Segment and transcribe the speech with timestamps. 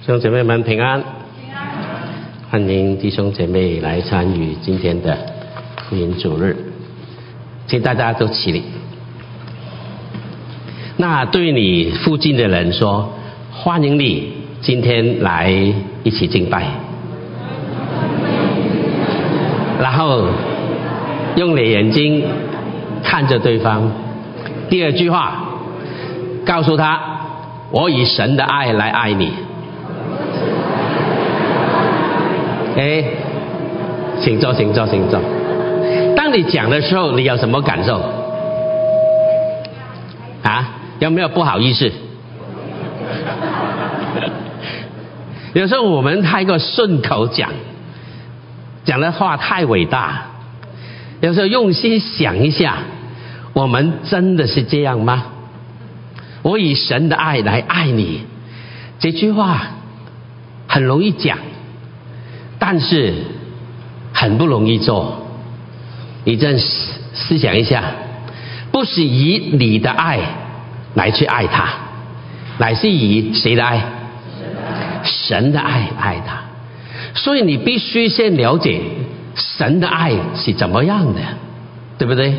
[0.00, 1.04] 弟兄姐妹们平安，
[2.50, 5.14] 欢迎弟兄姐妹来参与今天的
[5.76, 6.56] 福音主日，
[7.66, 8.62] 请大家都起立。
[10.96, 13.12] 那对你附近的人说，
[13.52, 14.32] 欢迎你
[14.62, 15.50] 今天来
[16.02, 16.64] 一起敬拜，
[19.82, 20.28] 然后
[21.36, 22.24] 用你眼睛
[23.04, 23.92] 看着对方。
[24.70, 25.44] 第二句话，
[26.46, 26.98] 告诉他：
[27.70, 29.30] 我以神的爱来爱你。
[32.76, 33.04] 哎，
[34.20, 35.20] 请坐，请坐，请坐。
[36.16, 38.00] 当你讲的时候，你有什么感受？
[40.42, 40.68] 啊？
[41.00, 41.90] 有没有不好意思？
[45.54, 47.50] 有时候我们太过顺口讲，
[48.84, 50.26] 讲的话太伟大。
[51.20, 52.76] 有时候用心想一下，
[53.52, 55.24] 我们真的是这样吗？
[56.42, 58.22] 我以神的爱来爱你，
[58.98, 59.62] 这句话
[60.66, 61.38] 很容易讲。
[62.60, 63.14] 但是
[64.12, 65.26] 很不容易做，
[66.24, 67.82] 你再思思想一下，
[68.70, 70.20] 不是以你的爱
[70.94, 71.70] 来去爱他，
[72.58, 73.82] 乃是以谁的爱？
[75.02, 76.42] 神的爱爱他。
[77.14, 78.80] 所以你必须先了解
[79.34, 81.20] 神的爱是怎么样的，
[81.96, 82.34] 对不对？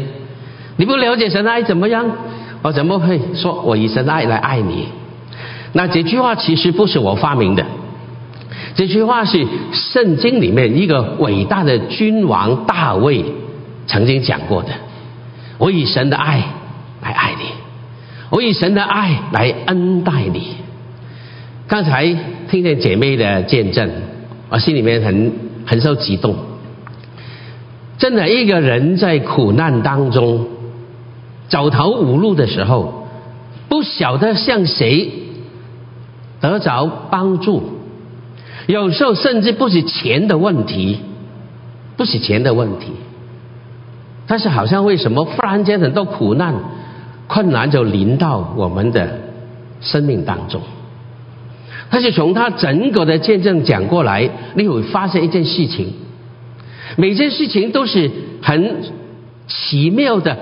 [0.77, 2.09] 你不了解神的爱怎么样，
[2.61, 4.87] 我怎么会说我以神的爱来爱你？
[5.73, 7.65] 那这句话其实不是我发明的。
[8.75, 13.25] 这句话是圣经里面一个伟大的君王大卫
[13.87, 14.69] 曾经讲过的。
[15.57, 16.43] 我以神的爱
[17.01, 17.45] 来爱你，
[18.29, 20.55] 我以神的爱来恩待你。
[21.67, 22.15] 刚才
[22.49, 23.89] 听见姐妹的见证，
[24.49, 25.31] 我心里面很
[25.65, 26.35] 很受激动。
[27.97, 30.47] 真的，一个人在苦难当中
[31.47, 33.07] 走投无路的时候，
[33.69, 35.11] 不晓得向谁
[36.39, 37.80] 得着帮助。
[38.67, 40.99] 有时候甚至不是钱的问题，
[41.97, 42.93] 不是钱的问题，
[44.27, 46.55] 但是好像为什么忽然间很多苦难、
[47.27, 49.19] 困难就临到我们的
[49.81, 50.61] 生命当中？
[51.89, 55.93] 但是从他整个的见证讲过来，你会发现一件事情，
[56.95, 58.09] 每件事情都是
[58.41, 58.93] 很
[59.47, 60.37] 奇妙的，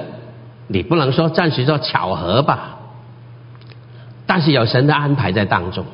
[0.67, 2.77] 你不能说暂时说巧合吧，
[4.27, 5.85] 但是有神的安排在当中。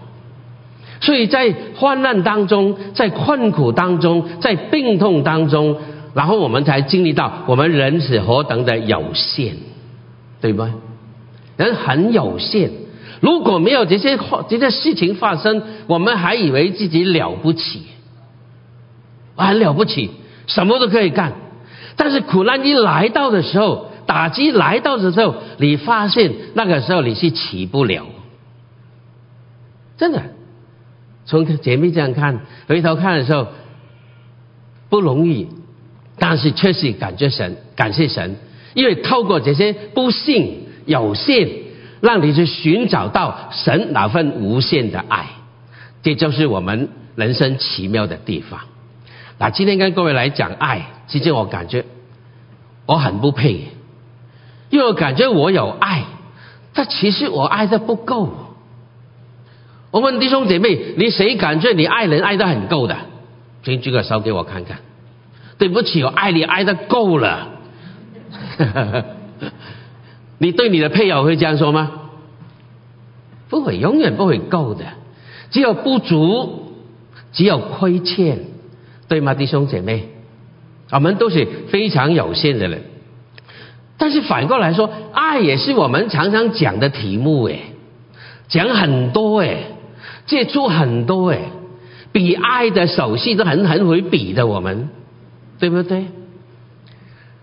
[1.01, 5.77] 所以在患难当中，在困苦当中，在病痛当中，
[6.13, 9.55] 然后我们才经历到我们人是何等的有限，
[10.41, 10.71] 对吧？
[11.57, 12.71] 人很有限，
[13.19, 14.17] 如果没有这些
[14.49, 17.83] 这些事情发生，我们还以为自己了不起，
[19.35, 20.11] 很了不起，
[20.47, 21.33] 什么都可以干。
[21.97, 28.05] 但是苦难一来到的时候，打击来到的时候，你发现那个时候你是起不了，
[29.97, 30.21] 真的。
[31.25, 33.47] 从姐妹这样看，回头看的时候
[34.89, 35.47] 不容易，
[36.19, 38.35] 但是确实感觉神，感谢神，
[38.75, 41.49] 因为透过这些不幸有限，
[41.99, 45.25] 让你去寻找到神那份无限的爱，
[46.03, 48.59] 这就是我们人生奇妙的地方。
[49.39, 51.85] 那今天跟各位来讲爱，其实我感觉
[52.85, 53.69] 我很不配，
[54.69, 56.03] 因为我感觉我有爱，
[56.75, 58.44] 但其实我爱的不够。
[59.95, 62.97] 我问弟兄姐妹，你谁感觉你爱人爱的很够的？
[63.63, 64.79] 请举个手给我看看。
[65.57, 67.47] 对不起，我爱你爱的够了。
[70.37, 71.93] 你对你的配偶会这样说吗？
[73.47, 74.83] 不会，永远不会够的。
[75.49, 76.73] 只有不足，
[77.31, 78.39] 只有亏欠，
[79.07, 80.09] 对吗，弟兄姐妹？
[80.91, 82.83] 我们都是非常有限的人。
[83.97, 87.61] 但是反过来说，爱也是我们常常讲的题目，诶，
[88.49, 89.71] 讲很多，诶。
[90.25, 91.51] 借出很多哎，
[92.11, 94.89] 比爱的手续都很很会比的，我们
[95.59, 96.07] 对不对？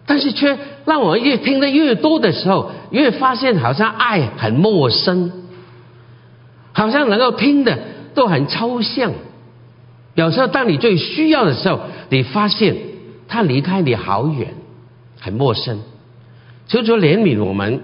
[0.04, 5.30] 但是却让我越听得越多的时候，越发现好像爱很陌生，
[6.72, 7.78] 好像能够听的
[8.14, 9.12] 都很抽象。
[10.14, 11.80] 有时候当你最需要的时候，
[12.10, 12.76] 你发现
[13.28, 14.54] 他离开你好远，
[15.20, 15.80] 很陌生。
[16.66, 17.80] 求求怜悯我们。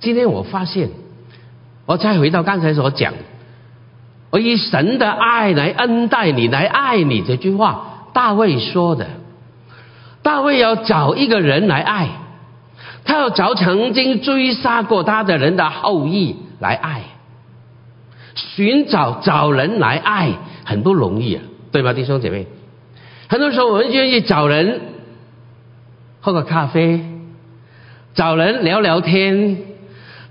[0.00, 0.90] 今天我发现。
[1.86, 3.14] 我再回到刚才所讲，
[4.30, 9.06] 我以神的爱来恩待你，来爱你这句话，大卫说的。
[10.22, 12.08] 大卫要找一个人来爱，
[13.04, 17.02] 他要找曾经追杀过他的人的后裔来爱，
[18.34, 20.32] 寻找找人来爱
[20.64, 21.42] 很不容易啊，
[21.72, 22.46] 对吧，弟兄姐妹？
[23.28, 24.80] 很多时候我们愿意找人
[26.20, 27.00] 喝个咖啡，
[28.14, 29.56] 找人聊聊天，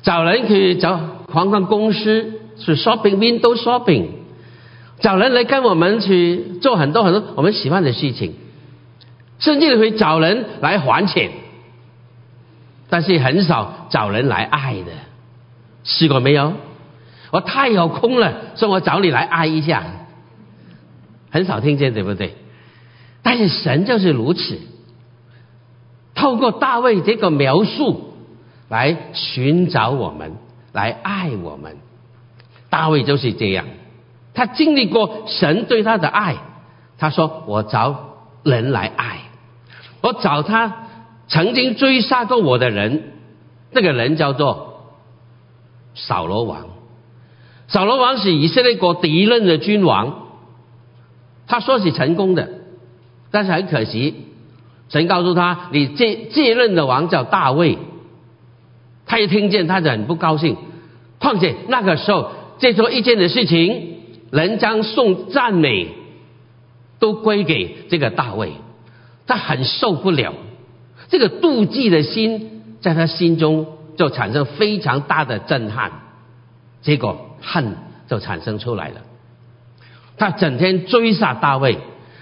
[0.03, 0.99] 找人去找。
[1.31, 4.07] 逛逛公司，去 shopping，window shopping，
[4.99, 8.33] 找人来跟我们去做很多很多我们喜欢的事情，
[9.37, 11.29] 甚至会找人来还钱，
[12.89, 14.91] 但是很少找人来爱的，
[15.83, 16.53] 试过没有？
[17.29, 19.83] 我太有空了，所以我找你来爱一下，
[21.29, 22.33] 很少听见，对不对？
[23.21, 24.57] 但是神就是如此，
[26.15, 28.08] 透过大卫这个描述
[28.69, 30.33] 来寻找我们，
[30.71, 31.77] 来爱我们。
[32.69, 33.65] 大卫就是这样，
[34.35, 36.37] 他经历过神对他的爱，
[36.99, 39.21] 他说：“我找人来爱，
[40.01, 40.85] 我找他
[41.27, 43.11] 曾经追杀过我的人，
[43.71, 44.91] 那个人叫做
[45.95, 46.67] 扫罗王。
[47.67, 50.27] 扫罗王是以色列国第一任的君王，
[51.47, 52.49] 他说是成功的。”
[53.31, 54.25] 但是很可惜，
[54.89, 57.79] 神告诉他：“你接接任的王叫大卫。”
[59.09, 60.55] 他一听见，他就很不高兴。
[61.17, 63.95] 况且那个时候，这做一件的事情，
[64.31, 65.87] 人将送赞美
[66.99, 68.53] 都归给这个大卫，
[69.25, 70.35] 他很受不了。
[71.09, 73.65] 这个妒忌的心在他心中
[73.97, 75.91] 就产生非常大的震撼，
[76.83, 77.75] 结果恨
[78.07, 79.01] 就产生出来了。
[80.17, 81.79] 他整天追杀大卫。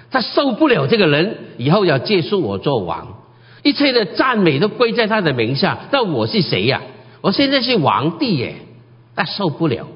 [0.09, 3.16] 他受不了这个人，以后要接受我做王，
[3.67, 5.77] 一切的赞美都归在他的名下。
[5.91, 6.81] 但我是谁呀？
[7.19, 8.55] 我现在是皇帝耶！
[9.13, 9.87] 他受不了，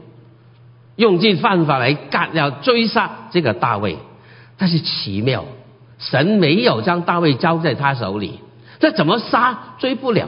[0.97, 3.97] 用尽办法来干，要追杀这个大卫。
[4.57, 5.45] 但是奇妙，
[5.99, 8.39] 神没有将大卫交在他手里，
[8.79, 10.27] 这怎么杀追不了？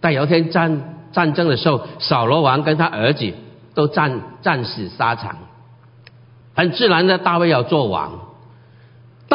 [0.00, 3.32] 但有一天战战争的时候，扫罗王跟他儿子
[3.74, 5.36] 都战战死沙场，
[6.54, 8.25] 很自然的，大卫要做王。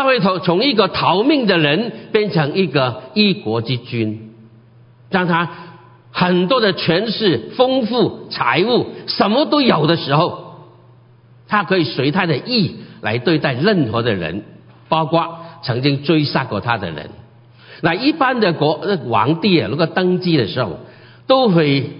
[0.02, 4.32] 大卫从从一个逃命的人变成一个一国之君，
[5.12, 5.48] 让他
[6.10, 10.56] 很多的权势、丰富、财物，什么都有的时候，
[11.48, 14.44] 他可以随他的意来对待任何的人，
[14.90, 17.12] 包括曾经追杀过他的人。
[17.82, 18.74] 那一般的国
[19.08, 20.80] 皇帝啊，如果登基的时候，
[21.28, 21.92] 都会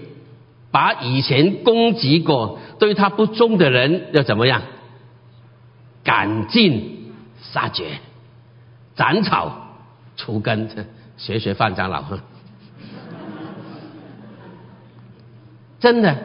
[0.72, 4.62] 把以前攻击过、对他不忠的人要怎么样
[6.02, 6.98] 赶尽。
[7.52, 7.98] 杀绝，
[8.96, 9.52] 斩草
[10.16, 10.68] 除根，
[11.18, 12.02] 学学范长老，
[15.78, 16.16] 真的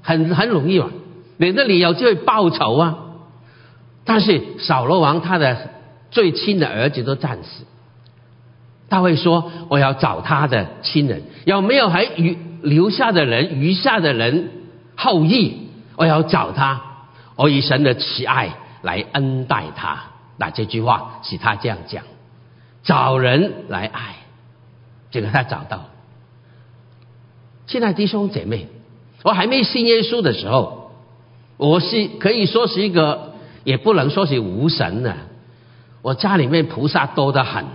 [0.00, 0.90] 很很容易嘛，
[1.38, 2.98] 免得你有机会报仇啊。
[4.04, 5.70] 但是扫罗王他的
[6.12, 7.64] 最亲的儿子都战死，
[8.88, 14.50] 他会说：“我要找他的亲人，有没有还余留下的人、余下的人
[14.96, 15.68] 后裔？
[15.96, 16.80] 我要找他，
[17.34, 20.04] 我以神的慈爱来恩待他。”
[20.40, 22.02] 那这句话是他这样讲，
[22.82, 24.14] 找人来爱，
[25.10, 25.84] 结果他找到。
[27.66, 28.68] 现在弟兄姐妹，
[29.22, 30.92] 我还没信耶稣的时候，
[31.58, 33.34] 我是可以说是一个，
[33.64, 35.14] 也不能说是无神的。
[36.00, 37.66] 我家里面菩萨多得很，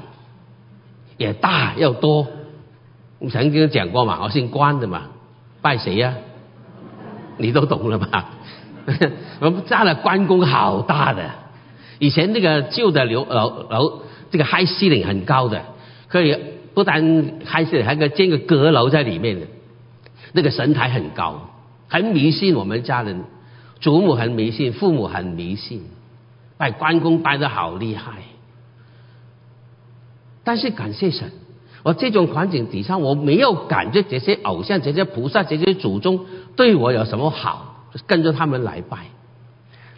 [1.17, 2.27] 也大又多。
[3.19, 5.03] 我曾经讲过嘛，我姓关的嘛，
[5.61, 6.15] 拜谁呀？
[7.37, 8.31] 你都懂了吧？
[9.39, 11.44] 我们家的关公好大的。
[11.99, 14.01] 以前那个旧的楼楼楼，
[14.31, 15.63] 这个 high ceiling 很高的，
[16.07, 16.37] 可以
[16.73, 17.01] 不但
[17.45, 19.47] high ceiling，还可以建个阁楼在里面的。
[20.33, 21.49] 那个神台很高，
[21.87, 22.55] 很迷信。
[22.55, 23.23] 我们家人
[23.79, 25.83] 祖母很迷信，父母很迷信，
[26.57, 28.13] 拜关公拜得好厉害。
[30.43, 31.31] 但是感谢神，
[31.83, 36.25] 我这种环境底下，我没有感觉这些偶像、这些菩萨、这些祖宗
[36.57, 38.97] 对我有什么好，跟着他们来拜。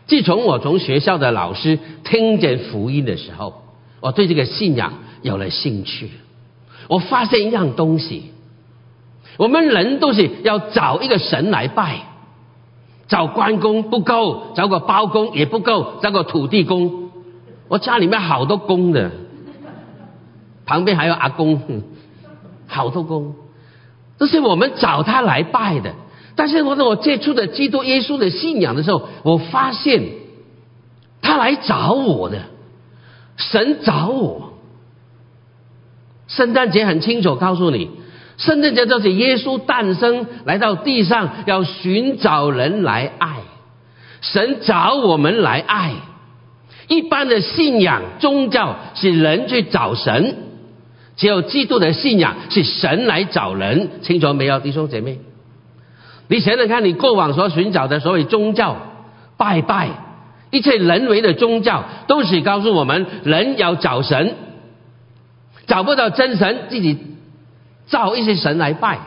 [0.08, 3.64] 自从我从学校的老师听见福音的时候，
[4.00, 6.10] 我对这个信仰有了兴趣。
[6.88, 8.32] 我发现一样东西：
[9.38, 12.04] 我们人都是要找一个神来拜，
[13.10, 17.10] 找关公不够，找个包公也不够，找个土地公。
[17.68, 19.12] 我家里面好多公的，
[20.66, 21.84] 旁边还有阿公，
[22.66, 23.36] 好多公，
[24.18, 25.94] 这是我们找他来拜的。
[26.38, 30.03] 但是，我我接触的基督耶稣的信仰的时候，我发现
[31.22, 32.44] 他来找我的，
[33.36, 34.53] 神找我。
[36.27, 37.89] 圣诞节很清楚告诉你，
[38.38, 43.38] 圣诞节就是耶稣诞生来到地上，要寻找人来爱。
[44.22, 45.94] 神找我们来爱。
[46.88, 50.36] 一般的信仰宗教是人去找神，
[51.15, 54.01] 只有基督的信仰是神来找人。
[54.03, 55.20] 清楚没有，弟兄姐妹？
[56.28, 58.76] 你想想看，你过往所寻找的所谓宗教、
[59.38, 59.90] 拜拜，
[60.52, 64.36] 一切人为的宗教，都是告诉我们人要找神，
[65.68, 66.98] 找不到真神，自己
[67.88, 69.00] 造一些神来拜，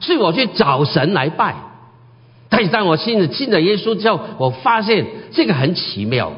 [0.00, 1.56] 是我去找神来拜。
[2.48, 6.32] 但是当我信了信了耶稣之后，我发现这个很奇妙。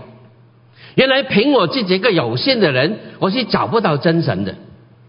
[0.97, 4.57] 原来凭我自己一个有限的人，我是找不到真神的，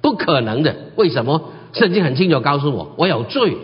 [0.02, 0.76] 不可能的。
[0.96, 1.52] 为什么？
[1.74, 3.58] 圣经很清楚告诉我，我有罪，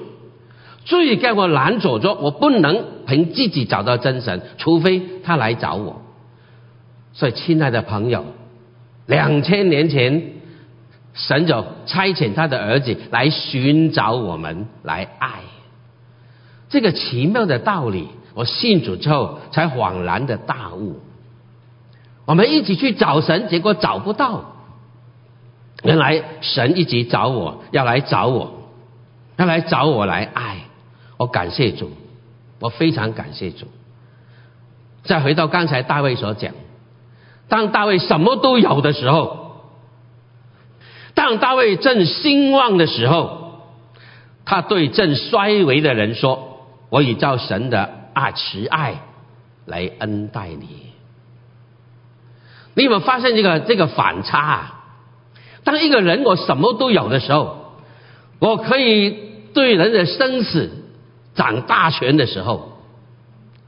[0.88, 6.02] 罪给我拦阻着，我不能凭自己找到真神，除非他来找我。
[7.12, 8.24] 所以，亲爱的朋友，
[9.06, 10.32] 两千年前，
[11.14, 15.42] 神就差遣他的儿子来寻找我们，来爱。
[16.70, 21.02] 这个奇妙的道理，我信主之后才恍然的大悟。
[22.26, 24.54] 我们一起去找神，结果找不到。
[25.84, 28.70] 原来神一直找我，要来找我，
[29.36, 30.60] 要来找我来爱。
[31.18, 31.92] 我感谢主，
[32.60, 33.68] 我非常感谢主。
[35.04, 36.54] 再回到刚才大卫所讲，
[37.48, 39.62] 当大卫什么都有的时候，
[41.14, 43.62] 当大卫正兴旺的时候，
[44.46, 49.02] 他对正衰微的人说：“我以照神的爱慈爱
[49.66, 50.68] 来恩待你。”
[52.76, 54.40] 你有没有发现这个这个反差？
[54.40, 54.74] 啊？
[55.64, 57.74] 当一个人我什么都有的时候，
[58.40, 59.18] 我可以
[59.54, 60.70] 对人的生死
[61.38, 62.80] 掌大权的时候，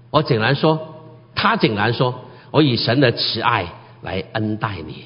[0.09, 0.95] 我竟然说，
[1.35, 3.67] 他竟然说我以神的慈爱
[4.01, 5.05] 来恩待你。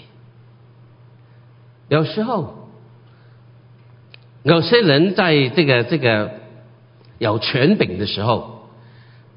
[1.89, 2.69] 有时候，
[4.41, 6.31] 有些人在这个这个
[7.19, 8.69] 有权柄的时候，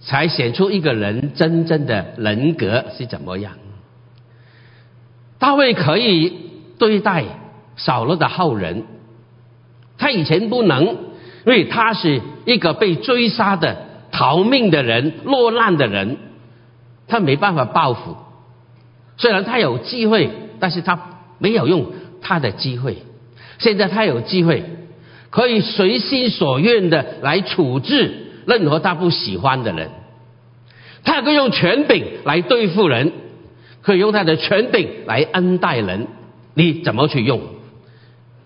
[0.00, 3.54] 才显出一个人真正的人格是怎么样。
[5.38, 7.24] 大卫可以对待
[7.76, 8.84] 扫罗的后人，
[9.98, 10.96] 他以前不能，因
[11.46, 13.76] 为他是一个被追杀的
[14.10, 16.16] 逃命的人、落难的人，
[17.06, 18.16] 他没办法报复。
[19.18, 20.98] 虽然他有机会，但是他
[21.38, 22.96] 没有用他的机会。
[23.58, 24.64] 现在他有机会，
[25.28, 29.90] 可以随心所愿的来处置任何他不喜欢的人，
[31.04, 33.12] 他可以用权柄来对付人。
[33.82, 36.08] 可以用他的权柄来恩待人，
[36.54, 37.40] 你怎么去用？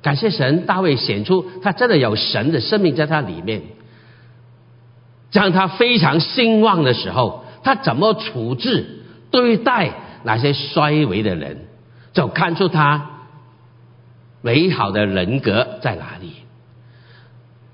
[0.02, 3.62] 感谢神，大卫显出他真的有神的生命在他里面。
[5.32, 9.92] 当他非常兴旺的时候，他怎么处置对待
[10.24, 11.68] 那些衰微的人，
[12.12, 13.10] 就看出他
[14.42, 16.32] 美好的人格在哪里。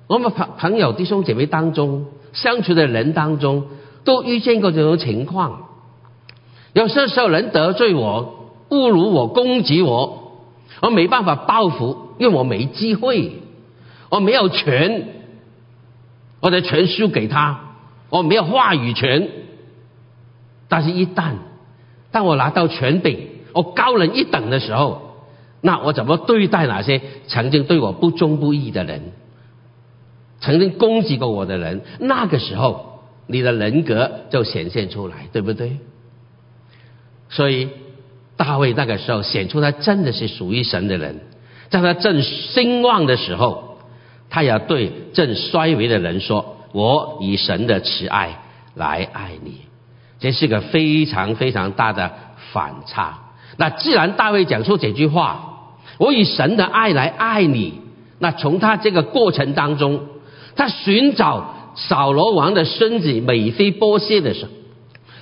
[0.06, 3.66] 我们朋朋友弟兄姐妹当中相处的人当中，
[4.04, 5.62] 都遇见过这种情况。
[6.75, 10.42] 有些时候人得罪我、侮辱我、攻击我，
[10.82, 13.40] 我没办法报复，因为我没机会，
[14.10, 15.15] 我没有权，
[16.46, 17.58] 我的权输给他，
[18.08, 19.28] 我没有话语权。
[20.68, 21.32] 但是，一旦
[22.12, 23.18] 当我拿到权柄，
[23.52, 25.16] 我高人一等的时候，
[25.60, 29.10] 那我怎么对待那些曾经对我不忠不义的人，
[30.38, 31.80] 曾经攻击过我的人？
[31.98, 35.78] 那个时候，你的人格就显现出来，对不对？
[37.28, 37.70] 所以，
[38.36, 41.22] 大卫那个时候显出他真的是属于神的人，
[41.70, 43.65] 在他正兴旺的时候，
[44.30, 48.40] 他要对正衰微的人说：“我以神的慈爱
[48.75, 49.61] 来爱你。”
[50.18, 52.12] 这是个非常非常大的
[52.52, 53.18] 反差。
[53.56, 57.80] 那既然大卫讲出这句话，“我以神的爱来爱你”，
[58.18, 60.06] 那从他这个过程当中，
[60.54, 64.50] 他寻找扫罗王的孙子美菲波谢的时候，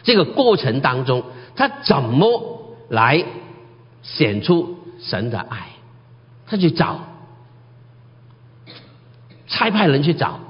[0.02, 1.22] 这个过程当中。
[1.56, 3.24] 他怎么来
[4.02, 5.68] 显出神的爱？
[6.48, 6.98] 他去找，
[9.54, 10.40] 差派人去找，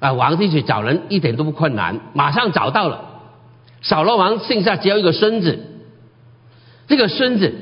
[0.00, 3.22] 啊，皇帝去找人一点都不困难，马上找到了。
[3.80, 5.58] 扫罗王剩下只有一个孙子，
[6.86, 7.54] 这个孙子，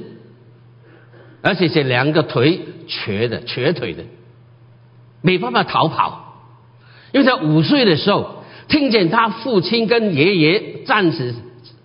[1.42, 4.02] 而且是两个腿瘸的，瘸腿的，
[5.20, 6.42] 没办法逃跑，
[7.12, 11.34] 因为他五岁的时候听见他父亲跟爷爷战死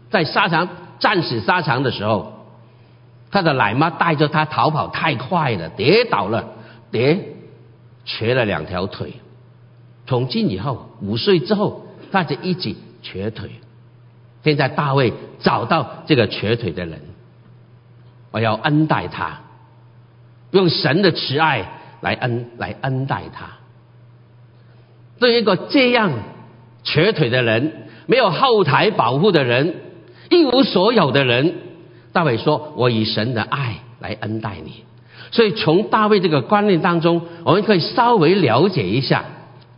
[0.10, 0.68] 在沙场。
[1.00, 2.48] 战死沙场的时候，
[3.30, 6.56] 他的奶妈带着他逃跑太快了，跌倒了，
[6.90, 7.37] 跌
[8.08, 9.14] 瘸了两条腿。
[10.08, 13.52] 从今以后五岁之后，他就一直瘸腿。
[14.44, 17.02] 现在大卫找到这个瘸腿的人，
[18.32, 19.42] 我要恩待他，
[20.52, 23.58] 用神的慈爱来恩来恩待他。
[25.20, 26.14] 对一个这样
[26.84, 29.76] 瘸腿的人，没有后台保护的人。
[30.30, 31.56] 一无所有的人，
[32.14, 34.84] 大卫说：“我以神的爱来恩待你。”
[35.32, 39.26] 所以从大卫这个观念当中，我们可以稍微了解一下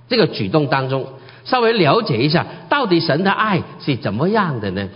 [0.08, 1.08] 这个举动当中，
[1.46, 4.88] 稍微了解一下到底神的爱是怎么样的呢？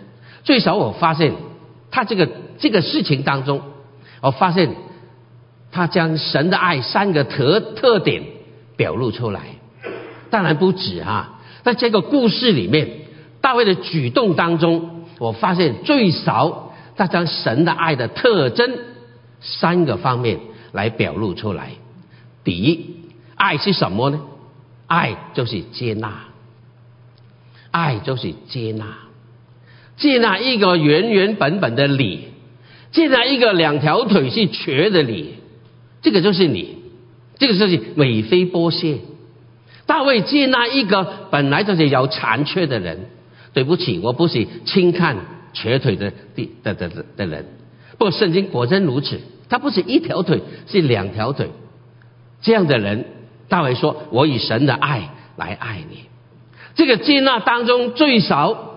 [0.44, 1.34] 最少我发现
[1.90, 2.30] 他这个
[2.60, 3.62] 这个事情当中，
[4.22, 4.76] 我发现
[5.72, 8.24] 他将神的爱三个特特点
[8.76, 9.42] 表露出来。
[10.30, 12.90] 当然不止哈，在这个故事里面，
[13.42, 18.72] 大卫的举动当中，我发现最少他将神的爱的特征
[19.44, 20.40] 三个方面
[20.72, 21.74] 来表露出来。
[22.44, 22.96] 第一，
[23.36, 24.22] 爱是什么呢？
[24.88, 26.26] 爱就是接纳，
[27.72, 28.86] 爱就是接纳，
[29.98, 32.28] 接纳一个原原本本的你，
[32.92, 35.36] 接纳一个两条腿是瘸的你，
[36.02, 36.78] 这个就是你，
[37.38, 39.00] 这个就是美非波谢。
[39.86, 43.10] 大卫接纳一个本来就是有残缺的人，
[43.54, 45.18] 对不起，我不是轻看
[45.54, 47.46] 瘸腿的的的的的人。
[48.04, 51.52] 不过圣经果真如此，他不是一条腿，是两条腿。
[52.42, 53.06] 这样的人，
[53.48, 56.00] 大卫说：“我以神的爱来爱你。”
[56.76, 58.74] 这个接纳当中最少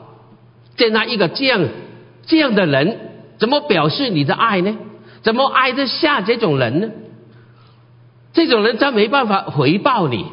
[0.77, 1.67] 接纳一个这样
[2.25, 2.99] 这样的人，
[3.39, 4.77] 怎么表示你的爱呢？
[5.23, 6.91] 怎么爱得下这种人呢？
[8.33, 10.27] 这种人他没办法回报你。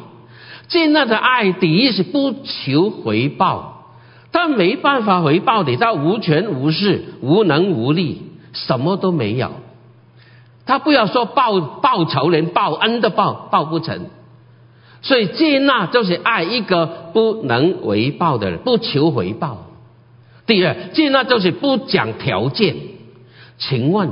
[0.68, 3.96] 接纳的爱，第一是不求回报，
[4.30, 8.22] 他没办法回报你，他无权无势、无能无力，
[8.54, 9.50] 什么都没有。
[10.64, 14.06] 他不要说报报仇，连报恩都报报不成。
[15.02, 19.66] 所以接纳就是爱一个不能回报的人，不求回报。
[20.46, 22.76] 第二，接纳就是不讲条件。
[23.58, 24.10] 请问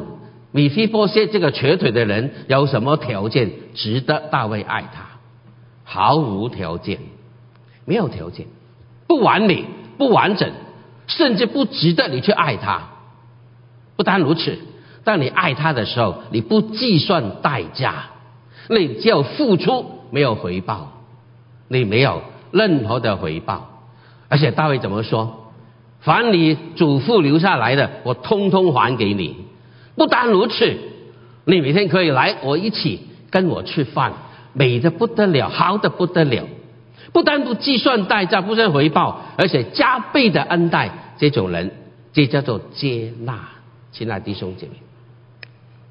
[0.51, 5.07] 米菲波谢这个瘸腿的人有什么条件值得大卫爱他？
[5.85, 6.99] 毫无条件，
[7.87, 8.47] 没有条件，
[9.07, 9.65] 不完美，
[9.99, 10.53] 不完整，
[11.07, 12.89] 甚至不值得你去爱他。
[13.97, 14.59] 不单如此，
[15.05, 18.07] 当你爱他的时候，你不计算代价，
[18.69, 20.93] 你只有付出，没有回报，
[21.69, 23.69] 你没有任何的回报。
[24.29, 25.53] 而且大卫怎么说？
[26.01, 29.37] 凡你祖父留下来的，我通通还给你。
[29.95, 30.79] 不单如此，
[31.45, 34.15] 你每天可以来我一起跟我吃饭。
[34.55, 36.45] 美的不得了，好的不得了，
[37.13, 41.71] 不但不计算代价，不算回报，而且加倍的恩待这种人，
[42.13, 43.49] 这叫做接纳。
[43.93, 44.73] 亲爱的弟兄姐妹，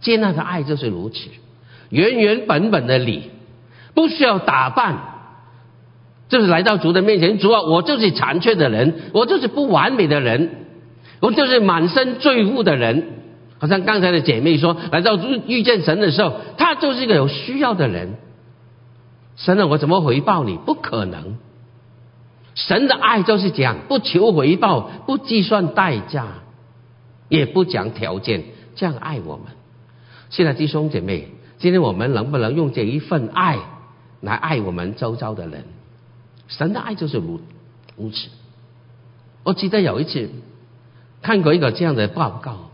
[0.02, 1.30] 接纳的爱就是如此，
[1.90, 3.30] 原原本本的你，
[3.94, 4.98] 不需要打扮，
[6.28, 10.50] 就是来到主的面前，主啊，我就是残缺的人，我就是不完美的人，
[11.20, 13.20] 我就是满身罪恶的人。
[13.60, 18.16] 好像刚才的姐妹说，来到遇遇见神的时候，他就是一个有需要的人。
[19.36, 20.58] 神啊，我怎么回报你？
[20.58, 21.38] 不可能。
[22.56, 26.26] 神的爱就是讲不求回报，不计算代价，
[27.32, 28.44] 也不讲条件，
[28.76, 29.46] 这样爱我们。
[30.30, 33.58] 现在弟兄姐妹，今天我们能不能用这一份爱
[34.20, 35.64] 来爱我们周遭的人？
[36.50, 37.40] 神的爱就是如
[37.96, 38.28] 如此。
[39.44, 40.30] 我记得有一次
[41.22, 42.70] 看过一个这样的报告，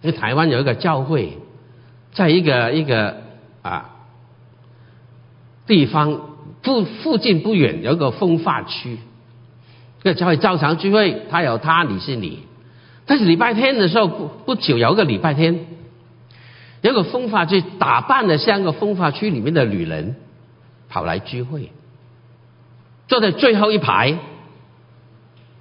[0.00, 1.38] 因为台湾有一个教会，
[2.12, 3.16] 在一个一个
[3.62, 3.90] 啊。
[5.66, 6.20] 地方
[6.62, 8.98] 附附近不远有一个风化区，
[10.02, 12.44] 这个教会照常聚会，他有他，你是你。
[13.06, 15.66] 但是礼拜天的时候不不久有一个礼拜天，
[16.82, 20.16] 有个风化区打扮的像个风化区里面的女人
[20.88, 21.70] 跑来聚会，
[23.08, 24.18] 坐在最后一排，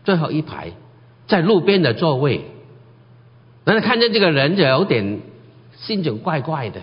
[0.03, 0.71] 最后一排
[1.27, 2.45] 在路边的座位，
[3.65, 5.19] 然后看见这个人就有点
[5.77, 6.81] 心情怪怪的，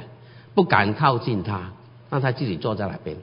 [0.55, 1.73] 不敢靠近他。
[2.11, 3.17] 让他自己坐在那边，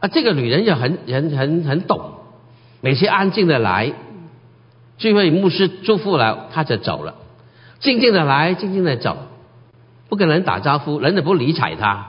[0.00, 2.10] 啊，这个女人也很很很很懂，
[2.80, 3.92] 每次安静的来
[5.00, 7.14] 聚会，牧师祝福了，他就走了，
[7.80, 9.16] 静静的来，静静的走，
[10.08, 12.06] 不跟人打招呼，人也不理睬他。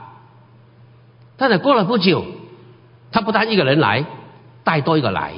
[1.37, 2.23] 但是过了不久，
[3.11, 4.05] 他不但一个人来，
[4.63, 5.33] 带多一个来，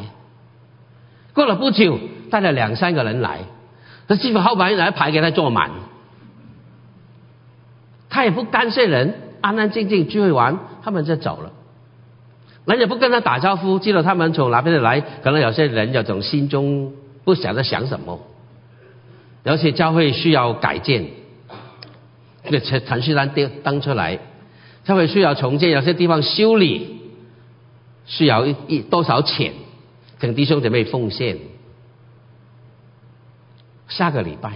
[1.34, 2.00] 过了不久，
[2.32, 3.42] 带了两三个人来，
[4.08, 5.70] 那基本后排来排给他坐满，
[8.10, 9.14] 他也不干涉人。
[9.42, 11.52] 安安静静聚会完，他们就走了。
[12.64, 15.02] 人也不跟他打招呼，知道他们从哪边来。
[15.02, 18.20] 可能有些人有种心中不晓得想什么。
[19.44, 21.08] 有些教会需要改建，
[22.46, 24.20] 这个陈陈序单登登出来，
[24.84, 27.02] 教会需要重建，有些地方修理
[28.06, 29.54] 需要一一多少钱，
[30.20, 31.38] 请弟兄姐妹奉献。
[33.88, 34.54] 下个礼拜。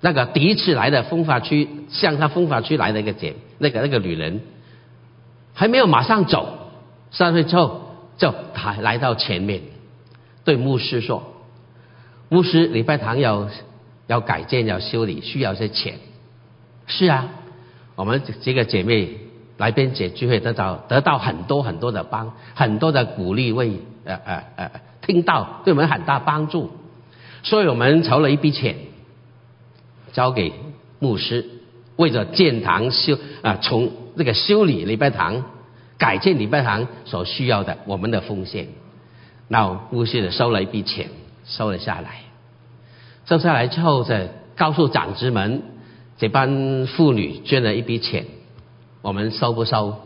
[0.00, 4.40] 那个第一次来的风法区，向他风法区来的一个姐，那个那个女人，
[5.52, 6.70] 还没有马上走，
[7.10, 9.60] 三岁之后就他来到前面，
[10.48, 11.34] 对牧师说
[12.30, 13.50] ：“牧师，礼拜堂要
[14.06, 15.96] 要改建要修理，需要些钱。”
[16.88, 17.28] 是啊，
[17.96, 19.10] 我们几个姐妹
[19.58, 23.72] 来边姐聚会得到得到很多很多的帮，很多的鼓励，为
[24.06, 24.70] 呃呃呃
[25.02, 26.70] 听到对我们很大帮助，
[27.42, 28.74] 所以我们筹了一笔钱。
[30.14, 30.54] 交给
[30.98, 31.44] 牧师，
[31.96, 35.44] 为着建堂修啊，从这个修理礼拜堂，
[35.98, 38.68] 改建礼拜堂所需要的我们的奉献。
[39.48, 41.08] 那牧师的收了一笔钱，
[41.44, 42.20] 收了下来，
[43.24, 45.62] 收下来之后，再告诉长子们，
[46.18, 48.26] 这班妇女捐了一笔钱，
[49.00, 49.96] 我们收不收？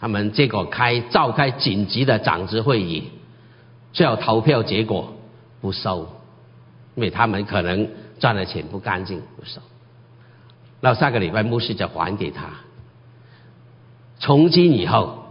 [0.00, 3.10] 他们结果开召开紧急的长子会议，
[3.92, 5.14] 最后投票结果
[5.60, 6.08] 不收，
[6.94, 7.88] 因为他们可能
[8.20, 9.60] 赚的钱不干净，不收。
[10.80, 12.50] 那下个礼拜牧师就还给他。
[14.20, 15.24] 从今以后，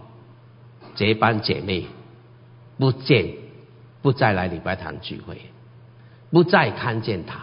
[0.96, 1.86] 这班姐妹
[2.78, 3.34] 不见，
[4.02, 5.42] 不再来礼拜堂聚会，
[6.32, 7.40] 不再看见他。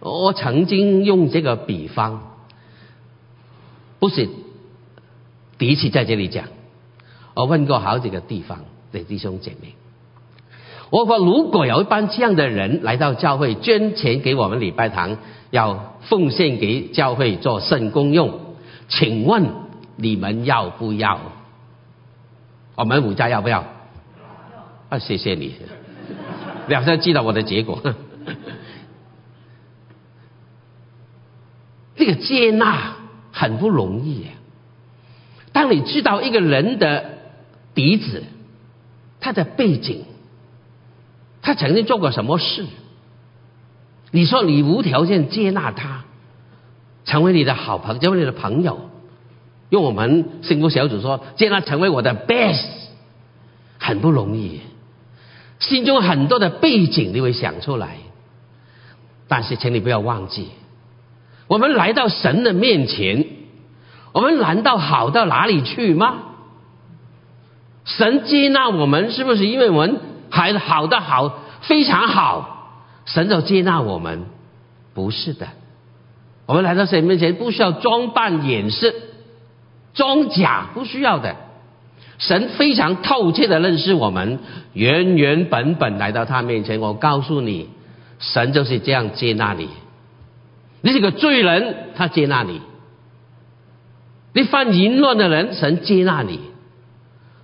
[0.00, 2.22] 我曾经用这个比方，
[3.98, 4.28] 不是
[5.58, 6.46] 第一次在这里讲。
[7.34, 9.74] 我问过好几个地方的弟兄姐妹，
[10.90, 15.18] 我说如果有一班这样的人来到教会捐钱给我们礼拜堂，
[15.50, 18.40] 要奉献给教会做圣公用，
[18.88, 19.50] 请问？
[19.96, 21.20] 你们要不要？
[22.74, 23.66] 我们五家要不要？
[24.90, 25.54] 啊，谢谢你，
[26.68, 27.80] 你好像知道我的结果。
[31.96, 32.96] 这个接纳
[33.30, 34.26] 很不容易。
[35.52, 37.18] 当你知道一个人的
[37.74, 38.24] 底子、
[39.20, 40.04] 他的背景、
[41.40, 42.66] 他曾经做过什么事，
[44.10, 46.04] 你说你无条件接纳他，
[47.04, 48.90] 成为你的好朋友，成为你的朋友。
[49.68, 52.66] 用我们幸福小组说，接纳成为我的 best，
[53.78, 54.62] 很不容易。
[55.60, 57.98] 心中很多的背景你会想出来，
[59.28, 60.48] 但是请你不要忘记，
[61.46, 63.26] 我们来到神的面前，
[64.12, 66.16] 我们难道好到哪里去吗？
[67.84, 74.24] 神接纳我们，是不是因为我们还好的好非常好，神就接纳我们？
[74.94, 75.46] 不是的，
[76.46, 78.94] 我们来到神面前，不需要装扮掩饰。
[79.92, 81.36] 装假不需要的，
[82.20, 84.38] 神非常透彻的认识我们，
[84.74, 86.78] 原原本本来到他面前。
[86.78, 87.70] 我告诉你，
[88.18, 89.68] 神就是这样接纳你。
[90.82, 92.60] 你是个罪人，他接纳你；
[94.34, 96.38] 你犯淫乱的人，神接纳你；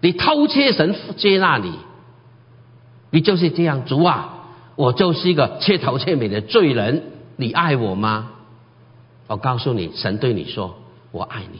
[0.03, 1.73] 你偷窃，神接纳你。
[3.11, 4.45] 你就是这样，主啊，
[4.77, 7.03] 我就是一个彻头彻尾的罪人，
[7.37, 8.33] 你爱我吗？
[9.27, 10.77] 我告诉你，神对你说，
[11.13, 11.59] 我爱你。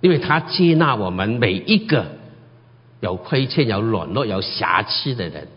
[0.00, 2.06] 因为他接纳我们每一个
[3.00, 5.48] 有亏欠、有软弱、有瑕疵的人，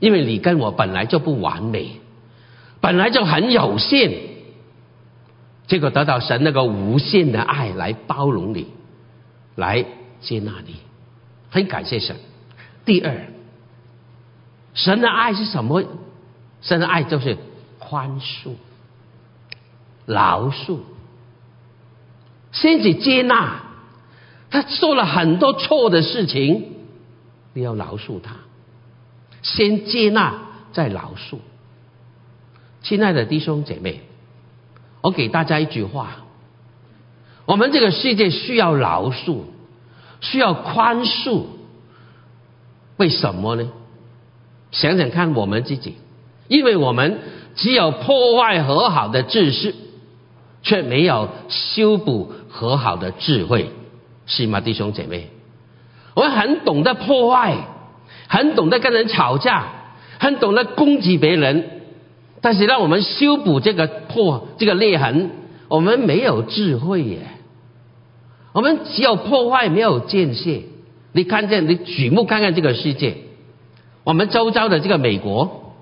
[0.00, 2.00] 因为你跟我本来就不完美，
[2.80, 4.12] 本来就很有限，
[5.66, 8.68] 结果得到神那个无限的爱来包容你，
[9.56, 9.84] 来
[10.20, 10.76] 接纳你，
[11.50, 12.16] 很感谢神。
[12.84, 13.26] 第二，
[14.74, 15.84] 神的爱是什么？
[16.60, 17.36] 神的爱就是
[17.78, 18.52] 宽恕、
[20.06, 20.78] 饶恕，
[22.52, 23.62] 先去接纳。
[24.50, 26.74] 他做了很多错的事情，
[27.54, 28.36] 你要饶恕他，
[29.40, 30.34] 先接纳
[30.72, 31.38] 再饶恕。
[32.82, 34.02] 亲爱的弟兄姐妹，
[35.00, 36.16] 我给大家一句话：
[37.46, 39.38] 我们这个世界需要饶恕，
[40.20, 41.44] 需要宽恕。
[42.98, 43.70] 为什么呢？
[44.70, 45.96] 想想看，我们自己，
[46.48, 47.20] 因为我们
[47.56, 49.74] 只有破坏和好的秩序，
[50.62, 53.70] 却没有修补和好的智慧。
[54.26, 55.28] 是吗，弟兄姐妹？
[56.14, 57.56] 我们很懂得破坏，
[58.28, 59.66] 很懂得跟人吵架，
[60.18, 61.80] 很懂得攻击别人。
[62.40, 65.30] 但是让我们修补这个破这个裂痕，
[65.68, 67.18] 我们没有智慧耶。
[68.52, 70.50] 我们只有破坏，没有建设。
[71.12, 73.16] 你看见，你举目看看这个世界，
[74.04, 75.74] 我们周遭的这个美国，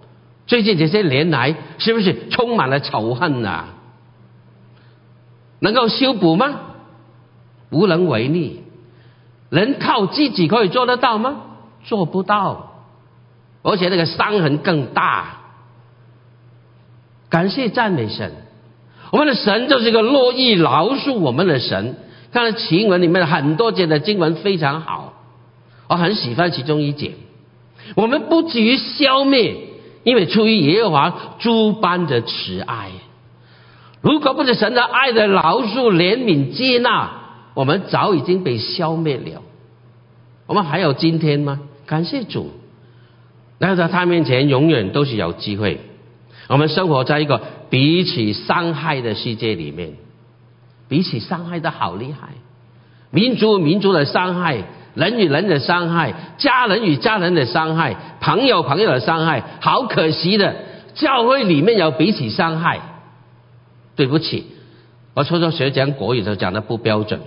[0.46, 3.66] 最近这些年来，是不是充满了仇恨呐？
[5.60, 6.60] 能够修补吗？
[7.70, 8.64] 无能为力，
[9.48, 11.42] 人靠自己可以做得到吗？
[11.84, 12.72] 做不到，
[13.62, 15.38] 而且那个伤痕更大。
[17.28, 18.32] 感谢赞美神，
[19.12, 21.96] 我们的神就是一个乐意饶恕我们的神。
[22.32, 25.14] 看了经文里面很多节的经文非常好，
[25.88, 27.12] 我很喜欢其中一节。
[27.94, 29.56] 我们不至于消灭，
[30.04, 32.90] 因为出于耶和华诸般的慈爱。
[34.00, 37.18] 如果不是神的爱的饶恕、怜悯、接纳。
[37.52, 39.42] 我们早已经被消灭了，
[40.46, 41.60] 我们还有今天吗？
[41.84, 42.52] 感谢主，
[43.58, 45.80] 来到他面前永远都是有机会。
[46.48, 49.94] 我们生活在一个彼此伤害的世界里面，
[50.88, 52.28] 彼此伤害的好厉害，
[53.10, 54.62] 民族民族的伤害，
[54.94, 60.54] 人与人的伤害，家人与家人的伤害，朋友朋友的伤害，好可惜的，
[60.94, 62.80] 教会里面有彼此伤害。
[64.00, 64.46] 对不起，
[65.12, 67.20] 我初中学讲国语的时候讲的不标准。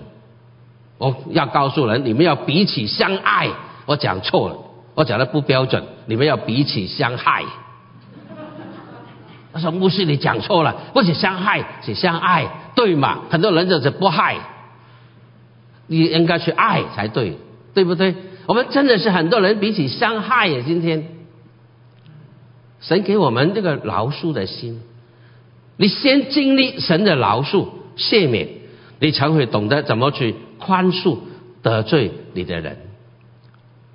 [0.98, 3.52] 我要告诉人，你们要彼此相爱。
[3.86, 4.56] 我讲错了，
[4.96, 7.44] 我讲的不标准，你们要彼此相害。
[9.54, 13.20] 他说牧师，你讲错了，不是相害，是相爱，对嘛？
[13.30, 14.38] 很多人就是不害，
[15.86, 17.38] 你应该去爱才对，
[17.76, 18.16] 对不对？
[18.48, 20.64] 我们真的是很多人彼此相害呀！
[20.66, 21.08] 今天，
[22.80, 24.82] 神给我们这个饶恕的心，
[25.78, 28.48] 你先经历神的饶恕、赦免，
[29.00, 31.18] 你才会懂得怎么去宽恕
[31.62, 32.78] 得罪你的人。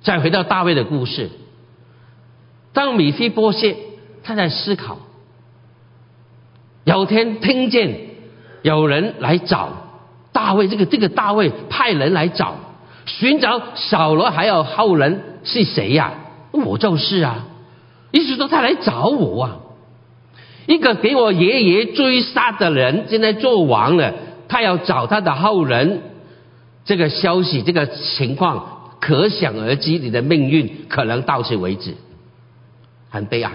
[0.01, 1.29] 再回到大卫的故事，
[2.73, 3.75] 当米菲波谢
[4.23, 4.97] 他在思考，
[6.83, 7.99] 有天听见
[8.61, 9.69] 有人来找
[10.31, 12.55] 大卫，这个这个大卫派人来找。
[13.05, 16.13] 寻找扫罗还有后人是谁呀？
[16.51, 17.47] 我就是啊，
[18.11, 19.57] 意思说他来找我啊。
[20.69, 24.13] 一个给我爷爷追杀的人，现在做王了，
[24.47, 26.01] 他要找他的后人。
[26.85, 31.95] 这个消息，这个情况可想而知，你的命运可能到此为止，
[33.09, 33.51] 很悲哀。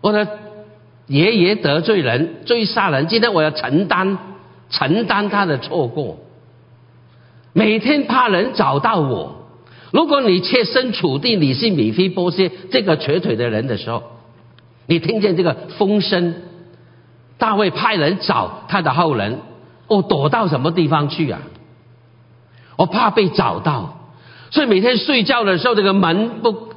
[0.00, 0.28] 我的
[1.08, 4.16] 爷爷得罪人，追杀人，今天我要承担
[4.70, 6.18] 承担他的错过。
[7.52, 9.48] 每天怕人找到我。
[9.90, 14.04] 如果你切身处地，你是米菲波些这个瘸腿的人的时候，
[14.90, 16.34] 你听见这个风声，
[17.38, 19.38] 大卫派人找他的后人，
[19.86, 21.38] 我躲到什么地方去啊？
[22.74, 24.00] 我怕被找到，
[24.50, 26.70] 所以每天睡觉的时候，这个门不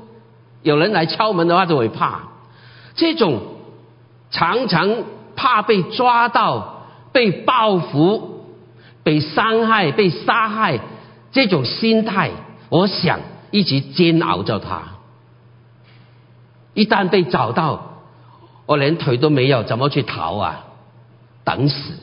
[0.62, 2.19] 有人来敲门的话，就会怕。
[2.93, 3.41] 这种
[4.30, 4.95] 常常
[5.36, 8.32] 怕被抓到、被报复。
[9.06, 10.80] 被伤害、被杀害
[11.34, 12.32] 这种心态，
[12.69, 13.19] 我想
[13.52, 14.84] 一直煎熬着他。
[16.73, 17.92] 一旦被找到，
[18.65, 20.65] 我连腿都没有，怎么去逃啊？
[21.43, 21.93] 等死！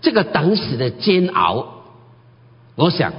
[0.00, 1.66] 这个等死的煎熬，
[2.74, 3.12] 我想，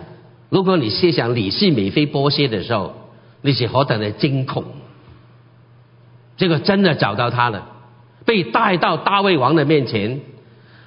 [0.50, 2.94] 如果你设想你是美菲波些的时候，
[3.42, 4.64] 你是何等的惊恐。
[6.38, 7.68] 这个真的找到他了，
[8.26, 10.22] 被带到大卫王的面前。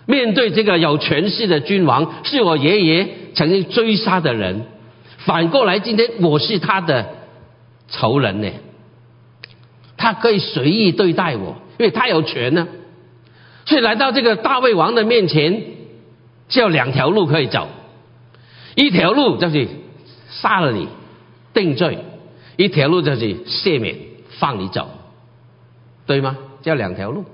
[0.07, 4.66] 面对这个有权势的君王，是我爷爷曾经追杀的人。
[5.18, 7.14] 反过来，今天我是他的
[7.88, 8.50] 仇人呢。
[9.96, 12.68] 他可以随意对待我，因为他有权呢。
[13.66, 15.62] 所以来到这个大卫王的面前，
[16.48, 17.68] 就有两条路可以走。
[18.74, 19.68] 一条路就是
[20.28, 20.88] 杀了你，
[21.54, 21.98] 定罪；
[22.56, 23.96] 一条路就是赦免，
[24.38, 24.88] 放你走，
[26.06, 26.37] 对吗？
[26.60, 27.24] 叫两条路。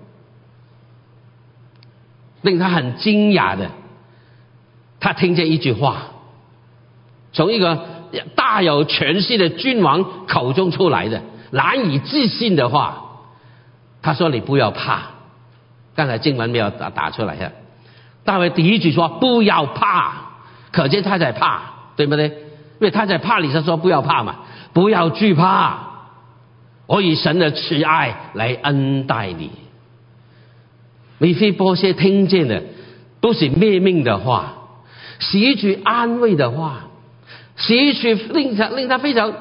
[2.43, 3.73] 令他很惊讶的，
[5.01, 6.13] 他听见一句话，
[7.33, 7.87] 从一个
[8.37, 13.10] 大有权势的君王口中出来的难以置信的话。
[14.03, 15.03] 他说：“你不要怕。”
[15.97, 17.53] 刚才经文没有打打出来呀。
[18.25, 20.13] 大卫第一句说：“不要怕。”
[20.73, 21.63] 可见他在怕，
[21.97, 22.29] 对不对？
[22.29, 22.35] 因
[22.81, 24.37] 为他在怕，你才说不要怕嘛。
[24.73, 25.79] 不要惧怕，
[26.87, 29.51] 我以神的慈爱来恩待你。
[31.19, 32.63] 米菲波些听见的
[33.21, 34.55] 都是灭命的话，
[35.19, 36.85] 是一句安慰的话，
[37.57, 39.35] 是一句令他令他非常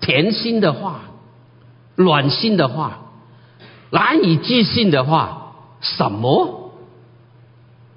[0.00, 1.02] 甜心的话、
[1.94, 3.00] 暖心的话、
[3.94, 5.40] 难以置信的话。
[5.80, 6.72] 什么？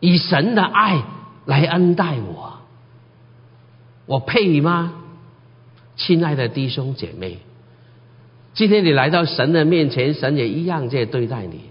[0.02, 1.02] 以神的爱
[1.46, 2.60] 来恩待我，
[4.06, 4.94] 我配吗？
[5.96, 7.40] 亲爱的弟兄姐妹，
[8.54, 11.62] 今天你来到神的面前，神也一样在对待你。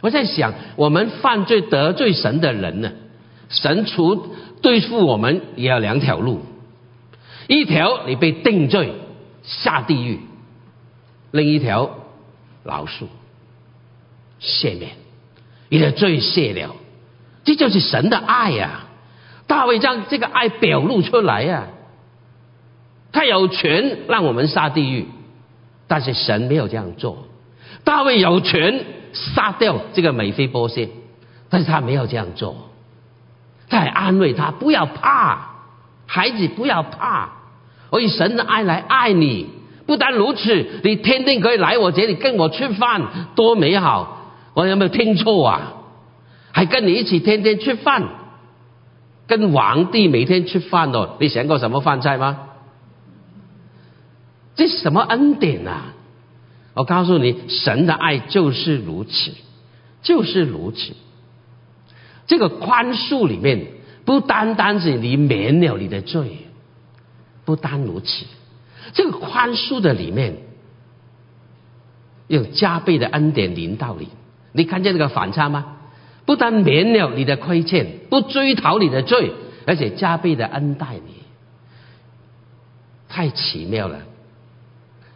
[0.00, 2.90] 我在想，我们犯罪得罪神的人呢？
[3.50, 4.28] 神除
[4.62, 6.40] 对付我们也有两条路：
[7.46, 8.94] 一条你被定罪
[9.42, 10.20] 下地狱，
[11.30, 11.90] 另一条
[12.64, 13.04] 饶恕
[14.40, 14.92] 赦免，
[15.68, 16.74] 你的罪谢了，
[17.44, 18.86] 这就是神的爱呀！
[19.46, 21.68] 大卫将这个爱表露出来呀，
[23.12, 25.06] 他有权让我们下地狱，
[25.86, 27.26] 但是神没有这样做。
[27.84, 28.84] 大卫有权。
[29.12, 30.90] 杀掉这个美菲波斯，
[31.48, 32.68] 但是他没有这样做，
[33.70, 35.52] 他还安慰他不要怕，
[36.04, 37.30] 孩子不要怕，
[37.88, 39.48] 我以神的爱来爱你。
[39.86, 43.00] 不但如此，你天天可以来我这里跟我吃饭，
[43.34, 44.15] 多美好！
[44.56, 45.74] 我有没有听错啊？
[46.50, 48.08] 还跟你一起天天吃饭，
[49.26, 51.18] 跟皇帝每天吃饭哦。
[51.20, 52.48] 你想过什么饭菜吗？
[54.54, 55.92] 这什么恩典啊？
[56.72, 59.32] 我告诉你，神的爱就是如此，
[60.00, 60.94] 就是如此。
[62.26, 63.66] 这个宽恕里面，
[64.06, 66.38] 不单单是你免了你的罪，
[67.44, 68.24] 不单如此。
[68.94, 70.38] 这个宽恕的里面，
[72.26, 74.08] 有加倍的恩典临到你。
[74.56, 75.74] 你看见那个反差吗？
[76.24, 79.30] 不但免了你的亏欠，不追讨你的罪，
[79.64, 81.12] 而且加倍的恩待你，
[83.08, 83.98] 太奇妙了。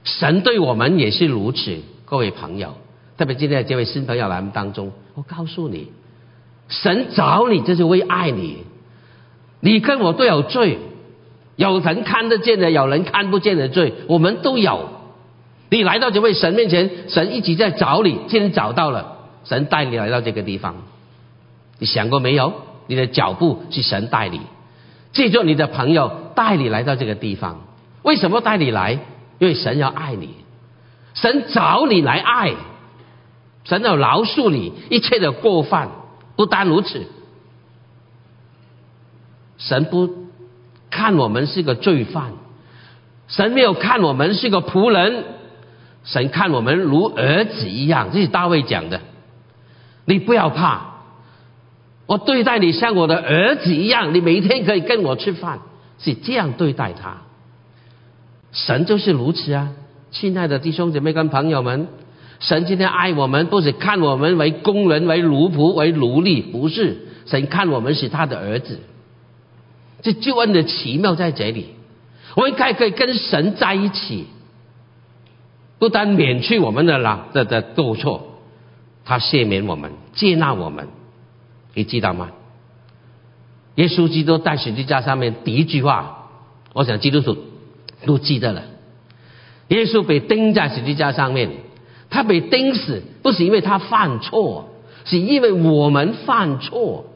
[0.05, 2.74] 神对我们也是如此，各位朋友，
[3.18, 5.90] 特别今天这位新朋友来我们当中，我告诉你，
[6.68, 8.59] 神找你就是为爱你。
[9.61, 10.79] 你跟我都有罪，
[11.57, 14.88] 有人看得见的，有人看不见的罪，我们都有。
[15.70, 20.76] 你来到这位神面前，神一直在找你，既然找到了，神带你来到这个地方。
[21.79, 22.53] 你想过没有？
[22.87, 24.40] 你的脚步是神带你，
[25.12, 27.61] 记住你的朋友带你来到这个地方。
[28.03, 28.98] 为什么带你来？
[29.38, 30.35] 因为神要爱你，
[31.14, 32.55] 神找你来爱，
[33.64, 35.90] 神要饶恕你一切的过犯。
[36.37, 37.07] 不单如此。
[39.57, 40.26] 神不
[40.90, 42.33] 看我们是个罪犯，
[43.29, 45.24] 神没有看我们是个仆人，
[46.03, 48.09] 神看我们如儿子一样。
[48.12, 49.00] 这是大卫讲的。
[50.11, 50.81] 你不要怕，
[52.07, 55.61] 我对待你像我的儿子一样，你每天可以跟我吃饭，
[56.01, 57.18] 是这样对待他。
[58.51, 59.68] 神就是如此啊，
[60.11, 61.87] 亲爱的弟兄姐妹跟朋友们，
[62.40, 68.81] 神今天爱我们，不是看我们为工人、为奴仆、为奴隶，不是，神看我们是他的儿子。
[70.03, 71.66] 这救恩的奇妙在这里，
[72.35, 74.27] 我们该可以跟神在一起，
[75.79, 78.30] 不但免去我们的啦的的过错，
[79.11, 80.87] 他赦免我们，接纳我们，
[81.75, 82.31] 你知道吗？
[83.75, 86.29] 耶稣基督在十字架上面第一句话，
[86.75, 87.37] 我想基督徒
[88.07, 88.62] 都记得了。
[89.66, 91.51] 耶稣被钉在十字架上面，
[92.09, 94.68] 他被钉死不是因为他犯错，
[95.05, 97.07] 是因为我们犯错，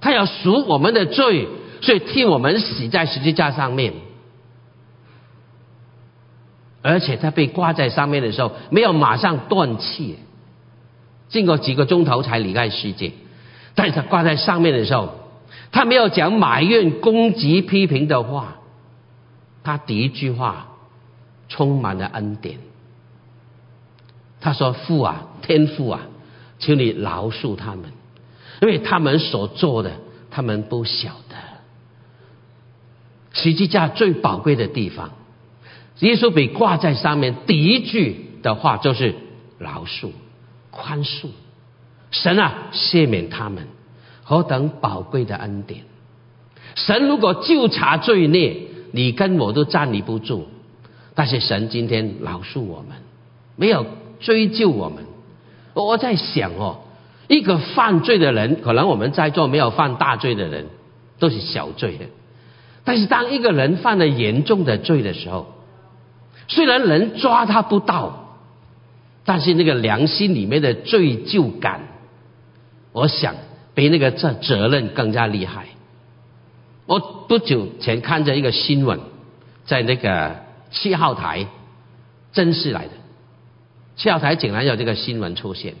[0.00, 1.48] 他要赎我们的罪。
[1.80, 3.94] 所以替我们死在十字架上面，
[6.82, 10.20] 而且他被挂在上面的时候，没有马上断气，
[11.28, 13.12] 经过几个钟头才离开世界。
[13.74, 15.14] 但是他挂在上面的时候，
[15.72, 18.56] 他没有讲埋怨、攻击、批评的话，
[19.62, 20.68] 他第一句话
[21.48, 22.58] 充满了恩典。
[24.40, 26.02] 他说：“父啊，天父啊，
[26.58, 27.84] 请你饶恕他们，
[28.62, 29.92] 因为他们所做的，
[30.30, 31.36] 他们不晓得。”
[33.32, 35.10] 十字架最宝贵的地方，
[35.98, 39.14] 耶稣被挂在上面，第一句的话就是
[39.58, 40.10] 饶恕、
[40.76, 41.28] 宽恕。
[42.10, 43.66] 神啊，赦免他们，
[44.22, 45.82] 何等宝贵的恩典！
[46.74, 48.56] 神如果就查罪孽，
[48.92, 50.46] 你跟我都站立不住。
[51.14, 52.98] 但是神今天饶恕我们，
[53.56, 53.86] 没有
[54.20, 55.04] 追究我们。
[55.72, 56.80] 我在想哦，
[57.26, 60.66] 一个犯罪的人，可能我们在座没有犯大罪的人，
[61.18, 62.04] 都是小罪的。
[62.84, 65.54] 但是，当一个人犯了严重的罪的时候，
[66.48, 68.25] 虽然人抓他不到，
[69.26, 71.82] 但是那个良心里面的罪疚感，
[72.92, 73.34] 我想
[73.74, 75.66] 比那个责责任更加厉害。
[76.86, 79.00] 我不久前看着一个新闻，
[79.66, 80.36] 在那个
[80.70, 81.46] 七号台，
[82.32, 82.92] 真是来的，
[83.96, 85.74] 七号台竟然有这个新闻出现。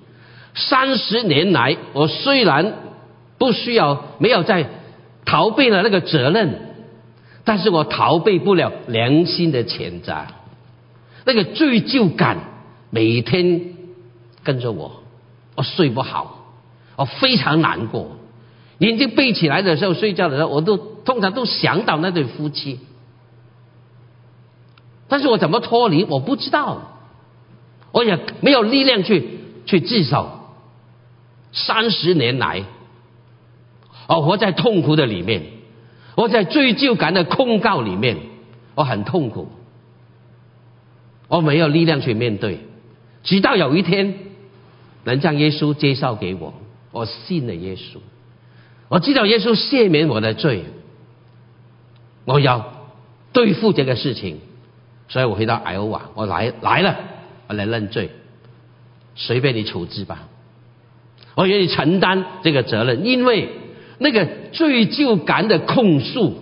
[0.54, 2.74] 三十年来，我虽然
[3.38, 4.66] 不需要没有在
[5.24, 6.74] 逃避了那个责任，
[7.44, 10.14] 但是我逃避不了良心的谴责。
[11.24, 12.38] 那个罪疚感
[12.90, 13.74] 每天
[14.42, 15.02] 跟着我，
[15.54, 16.44] 我睡不好，
[16.96, 18.16] 我非常难过。
[18.78, 22.80] 眼睛闭起来的时候，睡觉的时候，我都通常都想到那对夫妻。
[25.08, 26.04] 但是我怎么脱离？
[26.04, 26.98] 我不知道，
[27.92, 30.32] 我也没有力量去去自首。
[31.52, 32.64] 三十年来，
[34.08, 35.44] 我活在痛苦的里面，
[36.16, 38.18] 我在罪疚感的控告里面，
[38.74, 39.48] 我很痛苦，
[41.28, 42.60] 我没有力量去面对。
[43.22, 44.14] 直到有一天，
[45.04, 46.52] 能将耶稣介绍给我，
[46.90, 47.98] 我信了耶稣，
[48.88, 50.64] 我知道耶稣赦免我的罪，
[52.26, 52.90] 我要
[53.32, 54.40] 对付这个事情，
[55.08, 56.96] 所以我回到艾欧瓦，我来来了，
[57.46, 58.10] 我来认罪，
[59.14, 60.28] 随便你处置吧。
[61.36, 63.48] 我愿意承担这个责任，因为
[63.98, 66.34] 那个罪疚感的控诉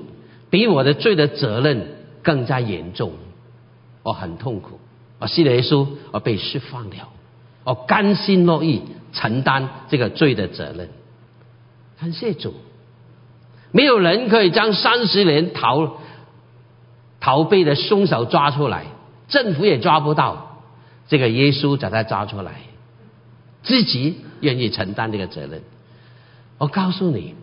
[0.51, 3.13] 比我的罪的责任更加严重。
[4.03, 4.81] 我很痛苦，
[5.19, 7.09] 我信了耶稣，我被释放了，
[7.65, 8.83] 我甘心乐意
[9.13, 10.89] 承担这个罪的责任。
[12.01, 12.55] 感谢主，
[13.75, 15.97] 没有人可以将三十年逃
[17.19, 18.85] 逃避的凶手抓出来，
[19.27, 20.61] 政府也抓不到，
[21.09, 22.53] 这个耶稣把他抓出来。
[23.65, 25.63] 自己愿意承担这个责任。
[26.59, 27.35] 我告诉你，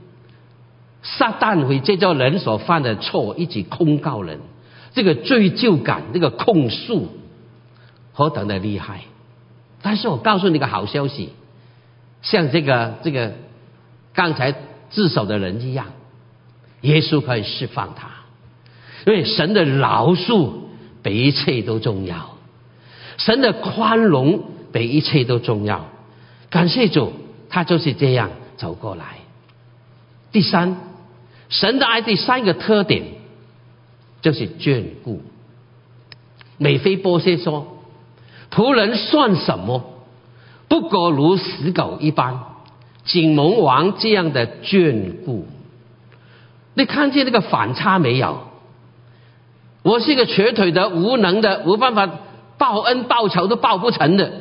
[1.03, 4.39] 撒旦会借着人所犯的错一起控告人，
[4.93, 7.09] 这个罪疚感、这个控诉
[8.13, 9.01] 何等的厉害！
[9.81, 11.33] 但是我告诉你个好消息，
[12.21, 13.33] 像这个这个
[14.13, 14.55] 刚才
[14.91, 15.87] 自首的人一样，
[16.81, 18.09] 耶稣可以释放他，
[19.05, 20.51] 因为神的饶恕
[21.03, 22.37] 比一切都重要，
[23.17, 25.85] 神的宽容比一切都重要。
[26.49, 27.13] 感谢主，
[27.49, 29.19] 他就是这样走过来。
[30.31, 30.77] 第三，
[31.49, 33.03] 神的爱第三个特点
[34.21, 35.21] 就是眷顾。
[36.57, 37.77] 美菲波切说
[38.51, 39.83] ：“仆人算什么？
[40.67, 42.39] 不过如死狗一般。”
[43.03, 45.47] 景蒙王这样的眷顾，
[46.73, 48.47] 你看见那个反差没有？
[49.83, 52.07] 我是一个瘸腿的、无能的、无办法
[52.57, 54.31] 报恩报仇都报不成的。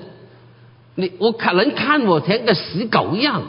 [0.94, 3.42] 你我可能看我像个死狗一样，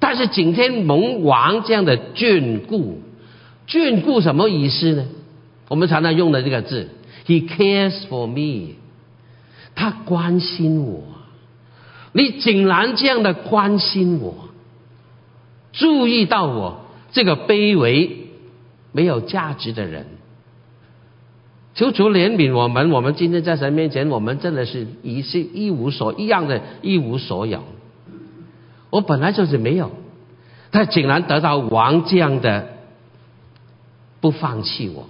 [0.00, 3.00] 但是景天蒙王这样的眷顾，
[3.68, 5.04] 眷顾什么意思呢？
[5.68, 6.88] 我们常常用的这个字
[7.26, 8.74] ，He cares for me，
[9.76, 11.04] 他关心我。
[12.12, 14.48] 你竟然这样的关心我，
[15.72, 16.80] 注意到我
[17.12, 18.28] 这个卑微、
[18.92, 20.06] 没有价值的人。
[21.74, 27.62] 求主怜悯我们，我们今天在神面前，我们真的是一是一无所一样的一无所有。
[28.90, 29.92] 我本来就是没有，
[30.72, 32.66] 他竟然得到王这样的
[34.20, 35.06] 不放弃我。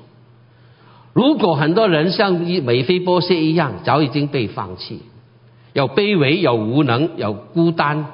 [1.15, 5.01] 如果很多人像美菲波西一样，早已经被放弃，
[5.73, 8.07] 有卑微，有无能，有孤单，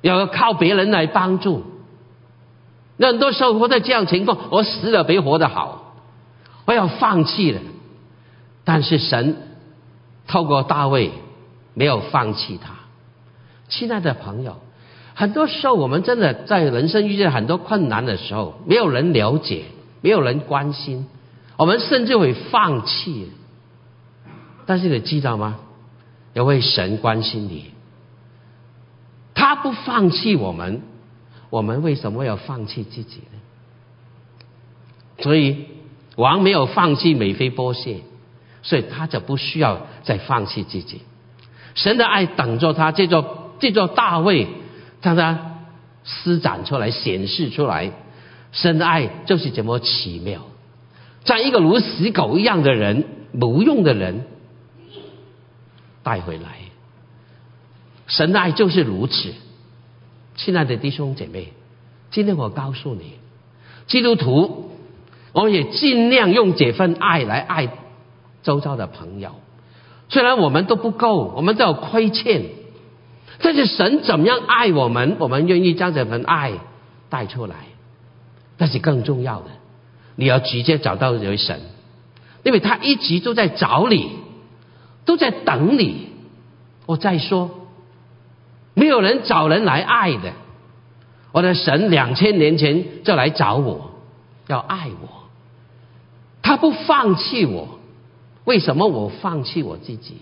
[0.00, 1.62] 要靠别人来帮助。
[2.96, 5.94] 那很多时候活在这样情况，我死了比活得好。
[6.64, 7.60] 我要放弃了，
[8.64, 9.36] 但是神
[10.28, 11.10] 透过大卫
[11.74, 12.74] 没有放弃他。
[13.68, 14.58] 亲爱的朋友，
[15.14, 19.64] 很多时候我们真的在人生遇见很多困难的时候，没有人了解，
[20.02, 21.06] 没有人关心，
[21.56, 23.32] 我们甚至会放弃。
[24.64, 25.56] 但是你知道吗？
[26.34, 27.72] 有位神关心你，
[29.34, 30.82] 他不放弃我们，
[31.52, 33.38] 我们为什么要放弃自己呢？
[35.22, 35.66] 所以。
[36.14, 38.00] 王没有放弃美菲波谢，
[38.62, 41.00] 所以他就不需要再放弃自己。
[41.74, 44.46] 神的爱等着他，这座这座大卫，
[45.00, 45.62] 让他
[46.04, 47.92] 施展出来、显示出来。
[48.52, 50.42] 神的爱就是这么奇妙，
[51.24, 53.06] 在一个如死狗一样的人、
[53.40, 54.26] 无用的人
[56.02, 56.58] 带回来。
[58.06, 59.32] 神的爱就是如此，
[60.36, 61.52] 亲爱的弟兄姐妹，
[62.10, 63.12] 今天我告诉你，
[63.86, 64.70] 基督徒。
[65.34, 67.66] 我也尽量用这份爱来爱
[68.42, 69.30] 周遭的朋友，
[70.10, 72.50] 虽然我们都不够，我们都有亏欠，
[73.40, 76.52] 但是神怎么样爱我们，我们愿意将这份爱
[77.08, 77.54] 带出来。
[78.58, 79.46] 但是更重要的，
[80.16, 81.62] 你要直接找到这位神，
[82.42, 84.10] 因为他一直都在找你，
[85.06, 86.08] 都在等你。
[86.84, 87.61] 我再说，
[88.74, 90.32] 没有人找人来爱的，
[91.32, 93.90] 我的神两千年前就来找我，
[94.46, 95.08] 要爱我。
[96.42, 97.78] 他不放弃我，
[98.44, 100.16] 为什么我放弃我自己？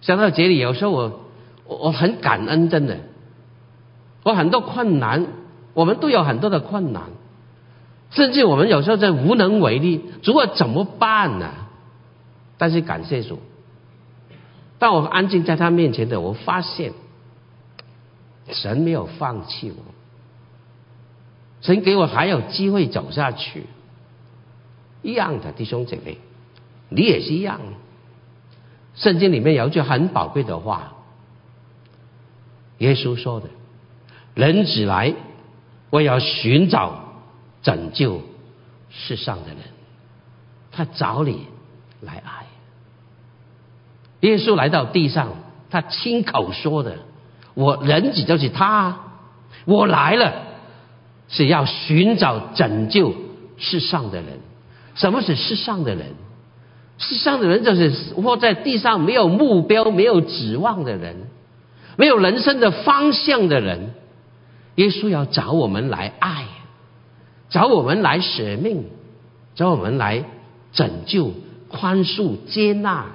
[0.00, 1.20] 想到这里，有时候我
[1.66, 2.98] 我我很感恩，真的。
[4.24, 5.26] 我很多困难，
[5.74, 7.02] 我们都有很多的困难，
[8.10, 11.50] 甚至我们有时候在无能为力，如果怎么办呢？
[12.56, 13.40] 但是感谢主，
[14.78, 16.92] 当我安静在他面前的，我发现
[18.50, 19.76] 神没有放弃我，
[21.60, 23.66] 神给我还有机会走下去。
[25.02, 26.18] 一样的弟兄姐妹，
[26.88, 27.60] 你也是一样。
[28.94, 30.92] 圣经里面有一句很宝贵的话，
[32.78, 33.48] 耶稣说的
[34.34, 35.14] ：“人子来，
[35.90, 37.04] 我要寻找
[37.62, 38.22] 拯救
[38.90, 39.58] 世上的人。”
[40.70, 41.46] 他找你
[42.00, 42.46] 来爱。
[44.20, 45.30] 耶稣来到地上，
[45.70, 46.98] 他亲口说的
[47.54, 48.98] ：“我人子就是他，
[49.64, 50.32] 我来了
[51.28, 53.14] 是要寻找拯救
[53.58, 54.40] 世上的人。”
[54.94, 56.14] 什么是世上的人？
[56.98, 61.28] 世上的人就是活在地上没有目标、没有指望的人，
[61.96, 63.94] 没有人生的方向的人。
[64.76, 66.44] 耶稣要找我们来爱，
[67.48, 68.84] 找我们来舍命，
[69.54, 70.24] 找我们来
[70.72, 71.32] 拯救、
[71.68, 73.06] 宽恕、接纳。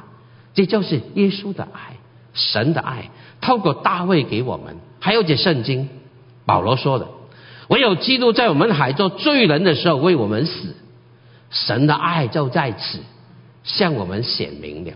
[0.54, 1.97] 这就是耶稣的爱，
[2.38, 3.10] 神的爱，
[3.42, 4.78] 透过大卫给我们。
[5.02, 5.90] 还有这圣经，
[6.46, 7.08] 保罗说的
[7.68, 10.76] ：“唯有基督在我们还做罪人的时候为我们死。”
[11.52, 13.00] 神的爱就在此
[13.64, 14.92] 向我们显明了。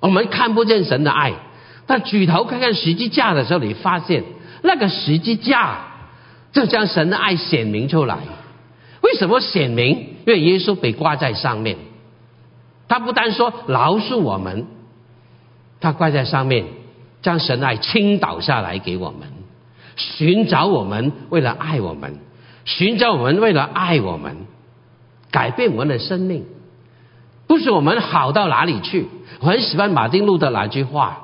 [0.00, 1.34] 我们看不见神的爱，
[1.86, 4.24] 但举头看看十字架的时候，你发现
[4.62, 5.86] 那个十字架
[6.52, 8.18] 就将神的爱显明出来。
[9.02, 10.16] 为什么显明？
[10.26, 11.76] 因为耶稣被挂在上面，
[12.88, 14.66] 他不但说饶恕我们，
[15.80, 16.66] 他挂在上面，
[17.22, 19.28] 将神爱倾倒下来给我们，
[19.96, 22.18] 寻找我们，为了爱我们，
[22.64, 24.36] 寻找我们，为了爱我们。
[25.30, 26.46] 改变我们的生命，
[27.46, 29.06] 不是我们好到哪里去。
[29.40, 31.18] 我很喜欢马丁路德那句话：“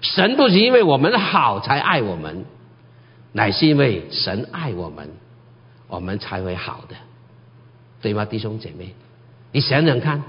[0.00, 2.46] 神不是因为我们好才爱我们，
[3.32, 5.10] 乃是因为神爱我们，
[5.86, 6.96] 我们才会好的，
[8.00, 8.94] 对吗，弟兄姐妹？
[9.52, 10.22] 你想想看，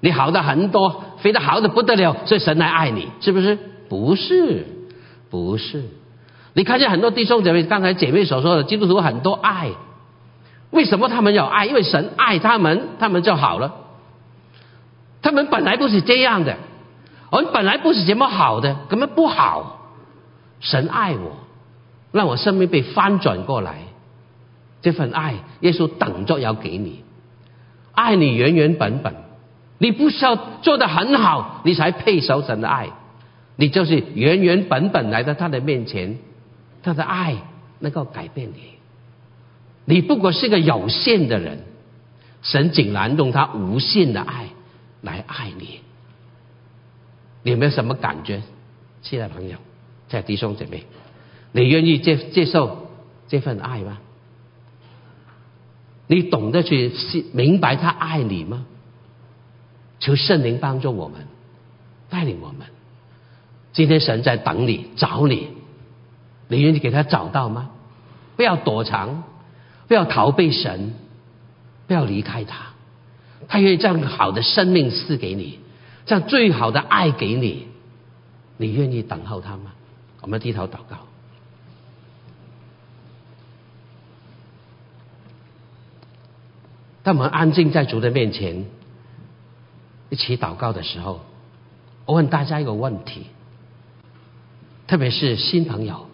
[0.00, 3.58] 你好的很多，非得好的不得了，所以神来爱你，是不是？
[3.88, 4.66] 不是，
[5.30, 5.84] 不是。
[6.54, 9.70] 你看见很多弟兄姐妹，刚才姐妹所说的，基督徒很多爱。”
[10.70, 11.66] 为什么他们有爱？
[11.66, 13.74] 因为神爱他们，他们就好了。
[15.22, 16.56] 他们本来不是这样的，
[17.30, 19.80] 我们本来不是这么好的，根本不好。
[20.60, 21.36] 神爱我，
[22.12, 23.76] 让我生命被翻转过来。
[24.82, 27.04] 这份爱，耶稣等着要给你，
[27.94, 29.14] 爱你原原本本。
[29.78, 32.88] 你不需要做的很好，你才配受神的爱。
[33.56, 36.18] 你就是原原本本来到他的面前，
[36.82, 37.36] 他的爱
[37.78, 38.76] 能够改变你。
[39.84, 41.64] 你不过是个有限的人，
[42.42, 44.48] 神竟然用他无限的爱
[45.00, 45.80] 来爱你，
[47.42, 48.42] 你有没有什么感觉？
[49.02, 49.56] 亲爱的朋友，
[50.08, 50.84] 在弟兄姐妹，
[51.52, 52.88] 你愿意接接受
[53.28, 53.98] 这份爱吗？
[56.08, 56.92] 你懂得去
[57.32, 58.66] 明白他爱你吗？
[60.06, 61.26] 求圣灵帮助我们，
[62.08, 62.68] 带领我们。
[63.72, 65.48] 今天神在等你，找你，
[66.46, 67.70] 你愿意给他找到吗？
[68.36, 69.24] 不要躲藏。
[69.88, 70.94] 不要逃避神，
[71.88, 72.66] 不要离开他。
[73.48, 75.58] 他愿意将好的生命赐给你，
[76.04, 77.66] 将最好的爱给你，
[78.56, 79.72] 你愿意等候他吗？
[80.20, 80.98] 我们低头祷告。
[87.02, 88.66] 当我们安静在主的面前
[90.08, 91.20] 一起祷告的时候，
[92.04, 93.26] 我问大家一个问题，
[94.86, 96.06] 特别是新朋友。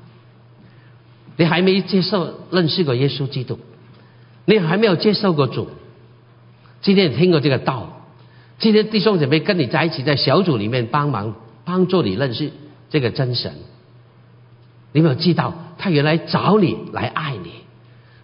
[1.37, 3.59] 你还没接受认识过耶稣基督，
[4.45, 5.69] 你还没有接受过主。
[6.83, 8.03] 今天你听过这个道，
[8.59, 11.35] 今天弟兄姐妹跟你在一起，在小组里面帮忙
[11.65, 12.53] 帮助你认识
[12.91, 13.55] 这个真神。
[14.93, 17.53] 你有没有知道，他原来找你来爱你，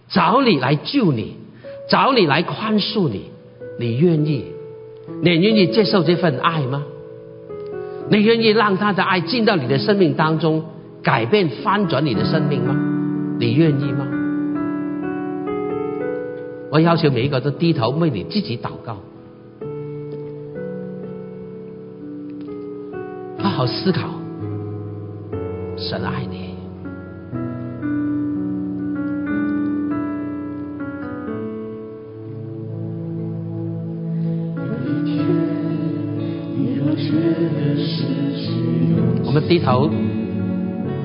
[0.07, 1.35] 找你来救你，
[1.89, 3.31] 找你来宽恕你。
[3.79, 4.45] 你愿意？
[5.21, 6.85] 你愿意接受这份爱吗？
[8.09, 10.63] 你愿意让他的爱进到你的生命当中，
[11.03, 12.75] 改变翻转你的生命吗？
[13.39, 14.07] 你愿意吗？
[16.71, 18.97] 我要求每一个都低头为你自己祷告，
[23.37, 24.09] 好好思考，
[25.77, 26.48] 神爱你。
[39.25, 39.89] 我们低头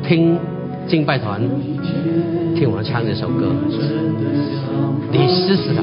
[0.03, 0.37] 听。
[0.87, 1.41] 敬拜团，
[2.55, 3.47] 听我们唱这首歌。
[5.11, 5.83] 你试试看，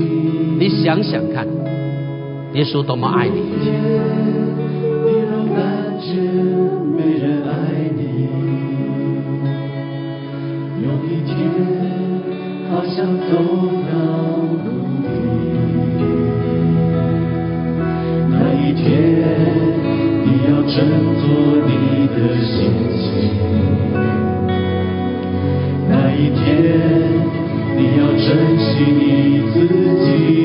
[0.59, 1.47] 你想想看，
[2.53, 3.39] 耶稣多么爱你。
[10.84, 11.34] 有一天，
[12.70, 13.41] 好像走
[20.72, 20.88] 你要振
[21.20, 21.24] 作
[21.68, 21.70] 你
[22.08, 22.56] 的心
[22.96, 23.04] 情。
[26.16, 26.42] 一天，
[27.76, 29.02] 你要珍惜你
[29.52, 29.56] 自
[30.06, 30.41] 己。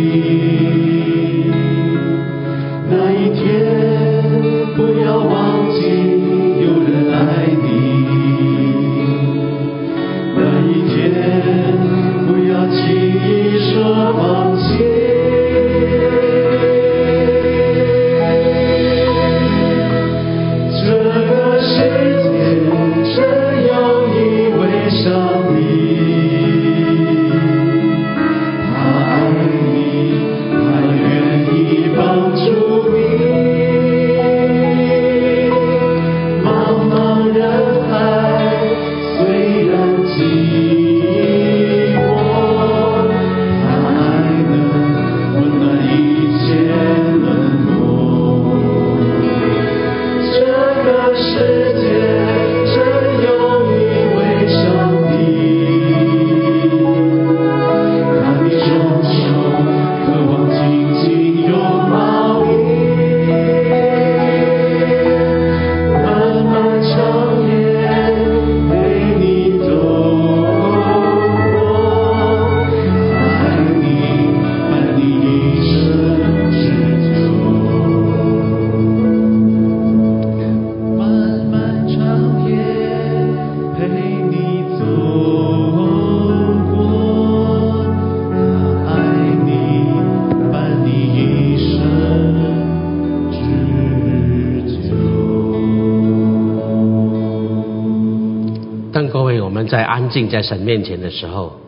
[100.16, 101.60] 静在神面前的时候，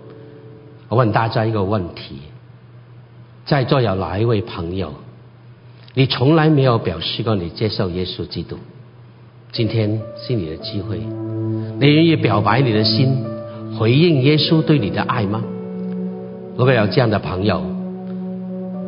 [0.89, 2.17] 我问大家一个问题：
[3.45, 4.95] 在座有哪一位朋友，
[5.93, 8.57] 你从来没有表示过你接受耶稣基督？
[9.53, 10.99] 今天是你的机会，
[11.79, 13.23] 你愿意表白你的心，
[13.79, 15.45] 回应耶稣对你的爱吗？
[16.57, 17.63] 如果有这样的朋友，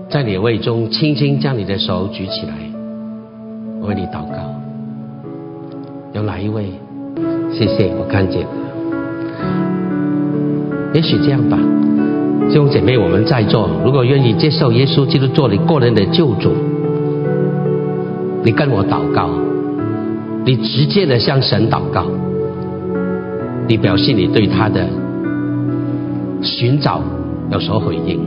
[0.08, 2.54] 在你位中轻轻将你的手举起来，
[3.82, 4.38] 我为你祷告。
[6.14, 6.64] 有哪一位？
[7.52, 8.70] 谢谢，我看见。
[10.93, 11.57] 也许这样吧，
[12.49, 16.53] 弟兄姐妹，我们在座，如果愿意接受耶稣基督做你个人的救主，
[18.43, 19.30] 你跟我祷告，
[20.45, 22.07] 你直接的向神祷告，
[23.68, 24.88] 你表示你对他的
[26.43, 27.01] 寻找
[27.53, 28.20] 有所回应，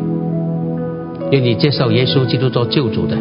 [1.31, 3.17] 愿意接受耶稣基督做救主的，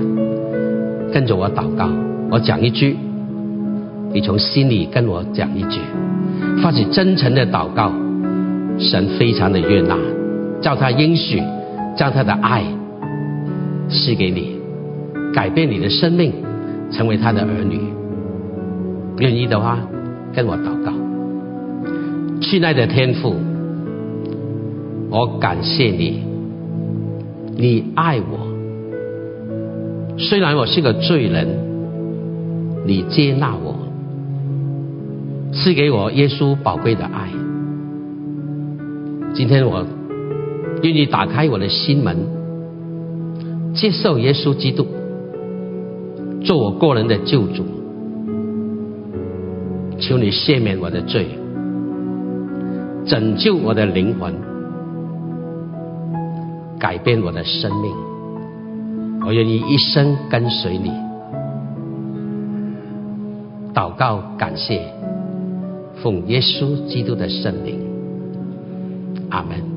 [1.13, 1.89] 跟着我祷告，
[2.31, 2.97] 我讲一句，
[4.13, 5.81] 你从心里跟我讲一句，
[6.63, 7.91] 发起真诚的祷告。
[8.83, 9.97] 神非常的悦纳，
[10.61, 11.43] 叫他应许，
[11.97, 12.65] 将他的爱
[13.89, 14.57] 赐给你，
[15.33, 16.33] 改变你的生命，
[16.91, 17.81] 成为他的儿女。
[19.19, 19.79] 愿意的话，
[20.35, 20.93] 跟我祷告。
[22.41, 23.37] 亲爱的天父，
[25.11, 26.23] 我感谢你，
[27.57, 28.49] 你爱我，
[30.19, 31.47] 虽然我是个罪人，
[32.85, 33.77] 你接纳我，
[35.53, 37.29] 赐给我耶稣宝贵的爱。
[39.35, 39.85] 今天我
[40.83, 42.17] 愿意打开我的心门，
[43.75, 44.87] 接受耶稣基督
[46.45, 47.65] 做我个人的救主。
[49.99, 51.27] 求你赦免我的罪，
[53.07, 54.35] 拯救我的灵魂，
[56.79, 57.93] 改变我的生命。
[59.25, 60.91] 我愿意一生跟随你。
[63.73, 64.83] 祷告，感谢，
[66.03, 67.82] 奉耶稣基督的圣名。
[69.33, 69.72] 阿门。